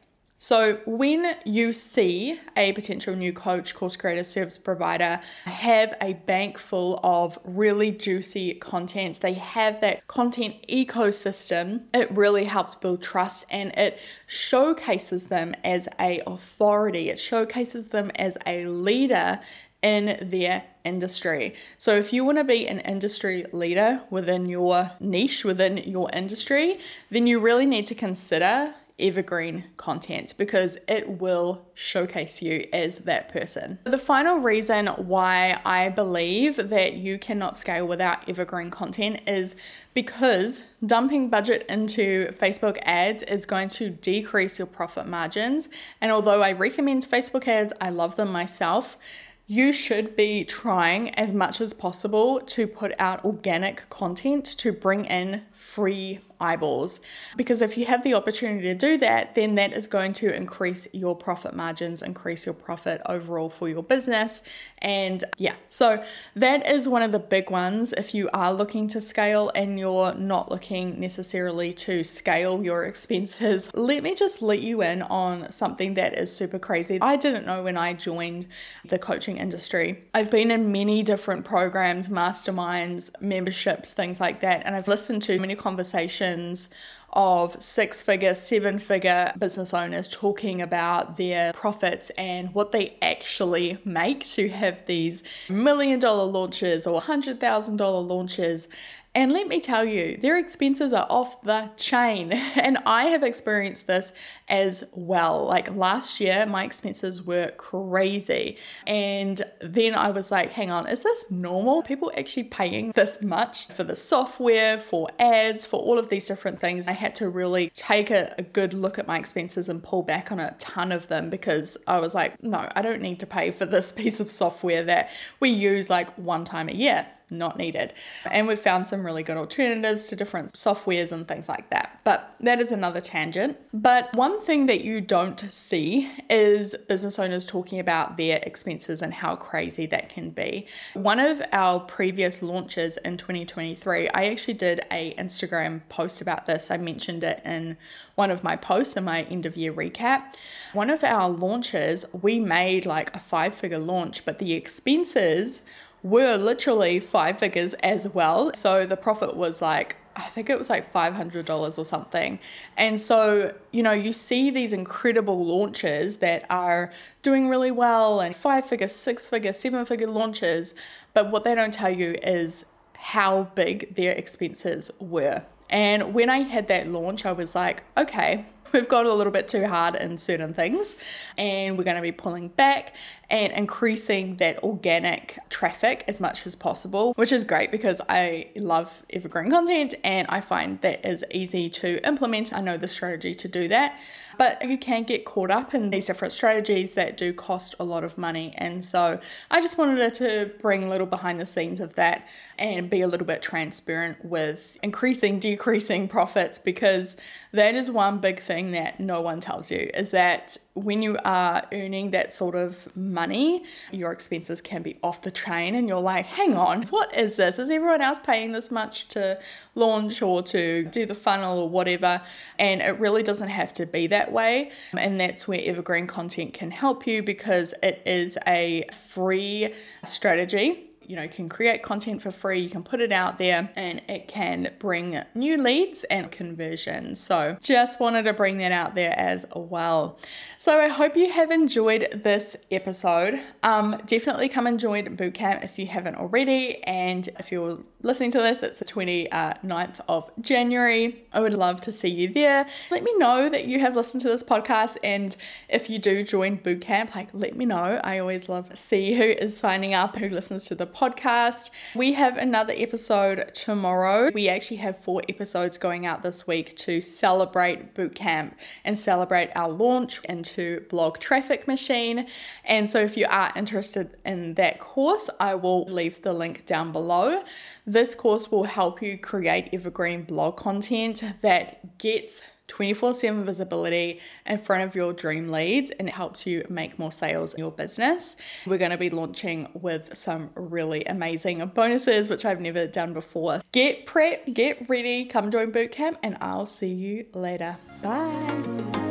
So, 0.43 0.81
when 0.85 1.37
you 1.45 1.71
see 1.71 2.37
a 2.57 2.73
potential 2.73 3.15
new 3.15 3.31
coach, 3.31 3.73
course 3.73 3.95
creator, 3.95 4.25
service 4.25 4.57
provider 4.57 5.21
have 5.45 5.93
a 6.01 6.15
bank 6.15 6.57
full 6.57 6.99
of 7.01 7.39
really 7.45 7.91
juicy 7.91 8.55
content, 8.55 9.21
they 9.21 9.35
have 9.35 9.79
that 9.79 10.05
content 10.07 10.55
ecosystem, 10.67 11.83
it 11.93 12.11
really 12.11 12.43
helps 12.43 12.75
build 12.75 13.01
trust 13.01 13.45
and 13.51 13.71
it 13.77 13.97
showcases 14.27 15.27
them 15.27 15.55
as 15.63 15.87
a 15.97 16.21
authority. 16.27 17.09
It 17.09 17.19
showcases 17.19 17.87
them 17.87 18.11
as 18.15 18.37
a 18.45 18.65
leader 18.65 19.39
in 19.81 20.17
their 20.21 20.65
industry. 20.83 21.53
So, 21.77 21.95
if 21.95 22.13
you 22.13 22.23
want 22.25 22.37
to 22.37 22.43
be 22.43 22.67
an 22.67 22.79
industry 22.79 23.45
leader 23.51 24.01
within 24.09 24.47
your 24.47 24.91
niche, 24.99 25.45
within 25.45 25.77
your 25.77 26.09
industry, 26.13 26.79
then 27.09 27.27
you 27.27 27.39
really 27.39 27.65
need 27.65 27.85
to 27.87 27.95
consider 27.95 28.73
evergreen 28.99 29.63
content 29.75 30.33
because 30.37 30.77
it 30.87 31.07
will 31.09 31.65
showcase 31.73 32.41
you 32.41 32.67
as 32.71 32.97
that 32.97 33.27
person. 33.29 33.79
The 33.85 33.97
final 33.97 34.37
reason 34.37 34.87
why 34.87 35.59
I 35.65 35.89
believe 35.89 36.69
that 36.69 36.93
you 36.93 37.17
cannot 37.17 37.57
scale 37.57 37.87
without 37.87 38.29
evergreen 38.29 38.69
content 38.69 39.21
is 39.27 39.55
because 39.93 40.63
dumping 40.85 41.29
budget 41.29 41.65
into 41.69 42.31
Facebook 42.39 42.77
ads 42.83 43.23
is 43.23 43.45
going 43.45 43.69
to 43.69 43.89
decrease 43.89 44.59
your 44.59 44.67
profit 44.67 45.07
margins. 45.07 45.69
And 45.99 46.11
although 46.11 46.41
I 46.41 46.51
recommend 46.51 47.05
Facebook 47.05 47.47
ads, 47.47 47.73
I 47.81 47.89
love 47.89 48.15
them 48.15 48.31
myself 48.31 48.97
you 49.45 49.73
should 49.73 50.15
be 50.15 50.45
trying 50.45 51.09
as 51.15 51.33
much 51.33 51.59
as 51.59 51.73
possible 51.73 52.39
to 52.39 52.65
put 52.65 52.93
out 52.97 53.25
organic 53.25 53.87
content 53.89 54.45
to 54.45 54.71
bring 54.71 55.05
in 55.05 55.41
free 55.63 56.19
eyeballs. 56.43 56.99
Because 57.37 57.61
if 57.61 57.77
you 57.77 57.85
have 57.85 58.03
the 58.03 58.13
opportunity 58.13 58.67
to 58.67 58.75
do 58.75 58.97
that, 58.97 59.33
then 59.33 59.55
that 59.55 59.71
is 59.71 59.87
going 59.87 60.13
to 60.13 60.35
increase 60.35 60.87
your 60.93 61.15
profit 61.15 61.55
margins, 61.55 62.03
increase 62.03 62.45
your 62.45 62.53
profit 62.53 63.01
overall 63.07 63.49
for 63.49 63.69
your 63.69 63.81
business. 63.81 64.41
And 64.79 65.23
yeah, 65.37 65.55
so 65.69 66.03
that 66.35 66.67
is 66.69 66.87
one 66.87 67.01
of 67.01 67.13
the 67.13 67.19
big 67.19 67.49
ones. 67.49 67.93
If 67.93 68.13
you 68.13 68.29
are 68.33 68.53
looking 68.53 68.89
to 68.89 68.99
scale 68.99 69.51
and 69.55 69.79
you're 69.79 70.13
not 70.13 70.51
looking 70.51 70.99
necessarily 70.99 71.71
to 71.73 72.03
scale 72.03 72.61
your 72.61 72.83
expenses, 72.91 73.71
let 73.73 74.03
me 74.03 74.13
just 74.13 74.41
let 74.41 74.61
you 74.61 74.83
in 74.83 75.01
on 75.03 75.49
something 75.51 75.93
that 75.93 76.19
is 76.19 76.35
super 76.35 76.59
crazy. 76.59 76.99
I 77.01 77.15
didn't 77.15 77.45
know 77.45 77.63
when 77.63 77.77
I 77.77 77.93
joined 77.93 78.47
the 78.83 78.99
coaching 78.99 79.37
industry. 79.37 80.03
I've 80.13 80.29
been 80.29 80.51
in 80.51 80.71
many 80.73 81.03
different 81.03 81.45
programs, 81.45 82.09
masterminds, 82.09 83.09
memberships, 83.21 83.93
things 83.93 84.19
like 84.19 84.41
that, 84.41 84.63
and 84.65 84.75
I've 84.75 84.89
listened 84.89 85.21
to 85.23 85.39
many 85.39 85.52
conversations 85.55 86.69
of 87.13 87.61
six 87.61 88.01
figure, 88.01 88.33
seven 88.33 88.79
figure 88.79 89.31
business 89.37 89.73
owners 89.73 90.09
talking 90.09 90.61
about 90.61 91.17
their 91.17 91.53
profits 91.53 92.09
and 92.11 92.53
what 92.55 92.71
they 92.71 92.97
actually 93.01 93.77
make 93.85 94.25
to 94.25 94.49
have 94.49 94.85
these 94.87 95.23
million 95.47 95.99
dollar 95.99 96.23
launches 96.23 96.87
or 96.87 96.99
hundred 96.99 97.39
thousand 97.39 97.77
dollar 97.77 98.01
launches. 98.01 98.67
And 99.15 99.31
let 99.31 99.47
me 99.47 99.59
tell 99.59 99.85
you, 99.85 100.17
their 100.17 100.37
expenses 100.37 100.91
are 100.91 101.05
off 101.09 101.41
the 101.43 101.69
chain. 101.77 102.33
And 102.63 102.77
I 102.85 103.05
have 103.05 103.23
experienced 103.23 103.87
this 103.87 104.13
as 104.47 104.85
well. 104.93 105.45
Like 105.45 105.75
last 105.75 106.21
year, 106.21 106.45
my 106.45 106.63
expenses 106.63 107.21
were 107.21 107.51
crazy. 107.57 108.57
And 108.87 109.41
then 109.59 109.95
I 109.95 110.11
was 110.11 110.31
like, 110.31 110.51
hang 110.51 110.71
on, 110.71 110.87
is 110.87 111.03
this 111.03 111.29
normal? 111.29 111.83
People 111.83 112.11
actually 112.17 112.45
paying 112.45 112.91
this 112.93 113.21
much 113.21 113.67
for 113.67 113.83
the 113.83 113.95
software, 113.95 114.77
for 114.77 115.09
ads, 115.19 115.65
for 115.65 115.79
all 115.79 115.99
of 115.99 116.09
these 116.09 116.25
different 116.25 116.59
things. 116.59 116.87
I 116.87 116.93
had 116.93 117.15
to 117.15 117.27
really 117.27 117.69
take 117.71 118.11
a, 118.11 118.33
a 118.37 118.43
good 118.43 118.73
look 118.73 118.97
at 118.97 119.07
my 119.07 119.17
expenses 119.17 119.67
and 119.67 119.83
pull 119.83 120.03
back 120.03 120.31
on 120.31 120.39
a 120.39 120.55
ton 120.59 120.91
of 120.91 121.07
them 121.09 121.29
because 121.29 121.77
I 121.85 121.99
was 121.99 122.15
like, 122.15 122.41
no, 122.41 122.69
I 122.75 122.81
don't 122.81 123.01
need 123.01 123.19
to 123.19 123.27
pay 123.27 123.51
for 123.51 123.65
this 123.65 123.91
piece 124.03 124.19
of 124.19 124.29
software 124.29 124.83
that 124.83 125.09
we 125.39 125.49
use 125.49 125.89
like 125.89 126.15
one 126.17 126.45
time 126.45 126.69
a 126.69 126.73
year. 126.73 127.07
Not 127.33 127.57
needed. 127.57 127.93
And 128.29 128.47
we've 128.47 128.59
found 128.59 128.87
some 128.87 129.05
really 129.05 129.23
good 129.23 129.37
alternatives 129.37 130.07
to 130.07 130.15
different 130.15 130.53
softwares 130.53 131.11
and 131.11 131.27
things 131.27 131.49
like 131.49 131.69
that. 131.69 132.01
But 132.03 132.35
that 132.39 132.59
is 132.59 132.71
another 132.71 133.01
tangent. 133.01 133.57
But 133.73 134.13
one 134.15 134.41
thing 134.41 134.65
that 134.67 134.83
you 134.83 135.01
don't 135.01 135.39
see 135.39 136.11
is 136.29 136.75
business 136.87 137.19
owners 137.19 137.45
talking 137.45 137.79
about 137.79 138.17
their 138.17 138.39
expenses 138.43 139.01
and 139.01 139.13
how 139.13 139.35
crazy 139.35 139.85
that 139.87 140.09
can 140.09 140.29
be. 140.29 140.67
One 140.93 141.19
of 141.19 141.41
our 141.51 141.79
previous 141.79 142.41
launches 142.41 142.97
in 142.97 143.17
2023, 143.17 144.09
I 144.09 144.25
actually 144.25 144.55
did 144.55 144.81
a 144.91 145.13
Instagram 145.15 145.81
post 145.89 146.21
about 146.21 146.45
this. 146.45 146.71
I 146.71 146.77
mentioned 146.77 147.23
it 147.23 147.41
in 147.45 147.77
one 148.15 148.31
of 148.31 148.43
my 148.43 148.55
posts 148.55 148.95
in 148.95 149.03
my 149.03 149.23
end 149.23 149.45
of 149.45 149.57
year 149.57 149.73
recap. 149.73 150.35
One 150.73 150.89
of 150.89 151.03
our 151.03 151.29
launches, 151.29 152.05
we 152.13 152.39
made 152.39 152.85
like 152.85 153.15
a 153.15 153.19
five 153.19 153.53
figure 153.53 153.79
launch, 153.79 154.25
but 154.25 154.39
the 154.39 154.53
expenses 154.53 155.63
were 156.03 156.35
literally 156.35 156.99
five 156.99 157.39
figures 157.39 157.73
as 157.75 158.07
well. 158.09 158.53
So 158.53 158.85
the 158.85 158.97
profit 158.97 159.35
was 159.35 159.61
like, 159.61 159.95
I 160.15 160.23
think 160.23 160.49
it 160.49 160.57
was 160.57 160.69
like 160.69 160.91
$500 160.93 161.79
or 161.79 161.85
something. 161.85 162.39
And 162.77 162.99
so, 162.99 163.53
you 163.71 163.81
know, 163.81 163.93
you 163.93 164.13
see 164.13 164.51
these 164.51 164.73
incredible 164.73 165.43
launches 165.43 166.17
that 166.17 166.45
are 166.49 166.91
doing 167.23 167.49
really 167.49 167.71
well 167.71 168.19
and 168.19 168.35
five 168.35 168.65
figure, 168.65 168.87
six 168.87 169.25
figure, 169.25 169.53
seven 169.53 169.85
figure 169.85 170.07
launches. 170.07 170.75
But 171.13 171.31
what 171.31 171.43
they 171.43 171.55
don't 171.55 171.73
tell 171.73 171.89
you 171.89 172.15
is 172.21 172.65
how 172.95 173.43
big 173.55 173.95
their 173.95 174.11
expenses 174.11 174.91
were. 174.99 175.43
And 175.69 176.13
when 176.13 176.29
I 176.29 176.39
had 176.39 176.67
that 176.67 176.87
launch, 176.87 177.25
I 177.25 177.31
was 177.31 177.55
like, 177.55 177.83
okay, 177.97 178.45
we've 178.73 178.89
gone 178.89 179.05
a 179.05 179.13
little 179.13 179.31
bit 179.31 179.47
too 179.47 179.67
hard 179.67 179.95
in 179.95 180.17
certain 180.17 180.53
things 180.53 180.97
and 181.37 181.77
we're 181.77 181.83
going 181.83 181.95
to 181.95 182.01
be 182.01 182.11
pulling 182.11 182.49
back 182.49 182.95
and 183.29 183.53
increasing 183.53 184.37
that 184.37 184.61
organic 184.63 185.37
traffic 185.49 186.03
as 186.07 186.19
much 186.19 186.45
as 186.45 186.55
possible, 186.55 187.13
which 187.15 187.31
is 187.31 187.43
great 187.43 187.71
because 187.71 188.01
I 188.09 188.49
love 188.55 189.03
evergreen 189.11 189.49
content 189.49 189.95
and 190.03 190.27
I 190.27 190.41
find 190.41 190.81
that 190.81 191.05
is 191.05 191.23
easy 191.31 191.69
to 191.69 192.05
implement. 192.05 192.53
I 192.53 192.61
know 192.61 192.77
the 192.77 192.87
strategy 192.87 193.33
to 193.35 193.47
do 193.47 193.67
that, 193.69 193.97
but 194.37 194.63
you 194.67 194.77
can 194.77 195.03
get 195.03 195.25
caught 195.25 195.51
up 195.51 195.73
in 195.73 195.89
these 195.89 196.07
different 196.07 196.31
strategies 196.31 196.93
that 196.95 197.17
do 197.17 197.33
cost 197.33 197.75
a 197.79 197.83
lot 197.83 198.03
of 198.03 198.17
money. 198.17 198.53
And 198.57 198.83
so 198.83 199.19
I 199.51 199.61
just 199.61 199.77
wanted 199.77 200.13
to 200.15 200.51
bring 200.59 200.83
a 200.83 200.89
little 200.89 201.07
behind 201.07 201.39
the 201.39 201.45
scenes 201.45 201.79
of 201.79 201.95
that 201.95 202.27
and 202.57 202.89
be 202.89 203.01
a 203.01 203.07
little 203.07 203.27
bit 203.27 203.41
transparent 203.41 204.23
with 204.23 204.77
increasing, 204.83 205.39
decreasing 205.39 206.07
profits 206.09 206.59
because 206.59 207.17
that 207.51 207.75
is 207.75 207.89
one 207.89 208.19
big 208.19 208.39
thing 208.39 208.71
that 208.71 208.99
no 208.99 209.21
one 209.21 209.39
tells 209.39 209.71
you 209.71 209.89
is 209.93 210.11
that 210.11 210.57
when 210.75 211.03
you 211.03 211.17
are 211.23 211.63
earning 211.71 212.11
that 212.11 212.31
sort 212.31 212.55
of 212.55 212.87
money, 212.95 213.63
your 213.91 214.11
expenses 214.11 214.59
can 214.59 214.81
be 214.81 214.97
off 215.03 215.21
the 215.21 215.29
train, 215.31 215.75
and 215.75 215.87
you're 215.87 215.99
like, 215.99 216.25
hang 216.25 216.55
on, 216.55 216.83
what 216.83 217.15
is 217.15 217.35
this? 217.35 217.59
Is 217.59 217.69
everyone 217.69 218.01
else 218.01 218.19
paying 218.19 218.51
this 218.51 218.71
much 218.71 219.07
to 219.09 219.39
launch 219.75 220.21
or 220.21 220.41
to 220.43 220.83
do 220.85 221.05
the 221.05 221.15
funnel 221.15 221.59
or 221.59 221.69
whatever? 221.69 222.21
And 222.57 222.81
it 222.81 222.99
really 222.99 223.21
doesn't 223.21 223.49
have 223.49 223.73
to 223.73 223.85
be 223.85 224.07
that 224.07 224.31
way. 224.31 224.71
And 224.97 225.19
that's 225.19 225.47
where 225.47 225.61
evergreen 225.63 226.07
content 226.07 226.53
can 226.53 226.71
help 226.71 227.05
you 227.05 227.21
because 227.21 227.73
it 227.83 228.01
is 228.05 228.37
a 228.47 228.85
free 228.91 229.73
strategy 230.03 230.89
you 231.07 231.15
know, 231.15 231.27
can 231.27 231.49
create 231.49 231.83
content 231.83 232.21
for 232.21 232.31
free, 232.31 232.59
you 232.59 232.69
can 232.69 232.83
put 232.83 233.01
it 233.01 233.11
out 233.11 233.37
there 233.37 233.69
and 233.75 234.01
it 234.07 234.27
can 234.27 234.71
bring 234.79 235.21
new 235.35 235.57
leads 235.57 236.03
and 236.05 236.31
conversions. 236.31 237.19
So, 237.19 237.57
just 237.61 237.99
wanted 237.99 238.23
to 238.23 238.33
bring 238.33 238.57
that 238.59 238.71
out 238.71 238.95
there 238.95 239.13
as 239.17 239.45
well. 239.55 240.19
So, 240.57 240.79
I 240.79 240.87
hope 240.87 241.15
you 241.15 241.31
have 241.31 241.51
enjoyed 241.51 242.21
this 242.23 242.55
episode. 242.71 243.39
Um, 243.63 243.97
definitely 244.05 244.49
come 244.49 244.67
and 244.67 244.79
join 244.79 245.17
Bootcamp 245.17 245.63
if 245.63 245.77
you 245.79 245.87
haven't 245.87 246.15
already. 246.15 246.83
And 246.83 247.27
if 247.39 247.51
you're 247.51 247.79
listening 248.01 248.31
to 248.31 248.39
this, 248.39 248.63
it's 248.63 248.79
the 248.79 248.85
29th 248.85 250.01
of 250.07 250.29
January. 250.41 251.25
I 251.31 251.39
would 251.39 251.53
love 251.53 251.81
to 251.81 251.91
see 251.91 252.09
you 252.09 252.27
there. 252.27 252.67
Let 252.91 253.03
me 253.03 253.15
know 253.17 253.49
that 253.49 253.65
you 253.65 253.79
have 253.79 253.95
listened 253.95 254.21
to 254.21 254.29
this 254.29 254.43
podcast. 254.43 254.97
And 255.03 255.35
if 255.69 255.89
you 255.89 255.99
do 255.99 256.23
join 256.23 256.57
Bootcamp, 256.57 257.15
like 257.15 257.29
let 257.33 257.55
me 257.55 257.65
know. 257.65 257.99
I 258.03 258.19
always 258.19 258.49
love 258.49 258.77
see 258.77 259.15
who 259.15 259.23
is 259.23 259.57
signing 259.57 259.93
up, 259.93 260.17
who 260.17 260.29
listens 260.29 260.65
to 260.65 260.75
the 260.75 260.85
podcast. 260.93 261.71
We 261.95 262.13
have 262.13 262.37
another 262.37 262.73
episode 262.75 263.53
tomorrow. 263.53 264.31
We 264.33 264.49
actually 264.49 264.77
have 264.77 264.97
four 264.99 265.21
episodes 265.27 265.77
going 265.77 266.05
out 266.05 266.23
this 266.23 266.47
week 266.47 266.75
to 266.77 267.01
celebrate 267.01 267.93
Bootcamp 267.93 268.53
and 268.85 268.97
celebrate 268.97 269.49
our 269.55 269.69
launch 269.69 270.23
into 270.25 270.85
Blog 270.89 271.19
Traffic 271.19 271.67
Machine. 271.67 272.27
And 272.63 272.87
so 272.89 272.99
if 272.99 273.17
you 273.17 273.25
are 273.29 273.51
interested 273.55 274.15
in 274.25 274.53
that 274.55 274.79
course, 274.79 275.29
I 275.39 275.55
will 275.55 275.85
leave 275.85 276.21
the 276.21 276.33
link 276.33 276.65
down 276.65 276.91
below. 276.91 277.43
This 277.85 278.15
course 278.15 278.51
will 278.51 278.63
help 278.63 279.01
you 279.01 279.17
create 279.17 279.69
evergreen 279.73 280.23
blog 280.23 280.57
content 280.57 281.23
that 281.41 281.97
gets 281.97 282.41
24 282.73 283.13
7 283.13 283.45
visibility 283.45 284.19
in 284.47 284.57
front 284.57 284.83
of 284.83 284.95
your 284.95 285.13
dream 285.13 285.49
leads 285.49 285.91
and 285.91 286.07
it 286.07 286.15
helps 286.15 286.47
you 286.47 286.65
make 286.69 286.97
more 286.97 287.11
sales 287.11 287.53
in 287.53 287.59
your 287.59 287.71
business. 287.71 288.35
We're 288.65 288.79
going 288.79 288.89
to 288.89 288.97
be 288.97 289.11
launching 289.11 289.69
with 289.75 290.17
some 290.17 290.49
really 290.55 291.05
amazing 291.05 291.63
bonuses, 291.75 292.29
which 292.29 292.45
I've 292.45 292.59
never 292.59 292.87
done 292.87 293.13
before. 293.13 293.59
Get 293.71 294.07
prepped, 294.07 294.55
get 294.55 294.89
ready, 294.89 295.25
come 295.25 295.51
join 295.51 295.71
bootcamp, 295.71 296.17
and 296.23 296.35
I'll 296.41 296.65
see 296.65 296.91
you 296.91 297.27
later. 297.35 297.77
Bye. 298.01 299.02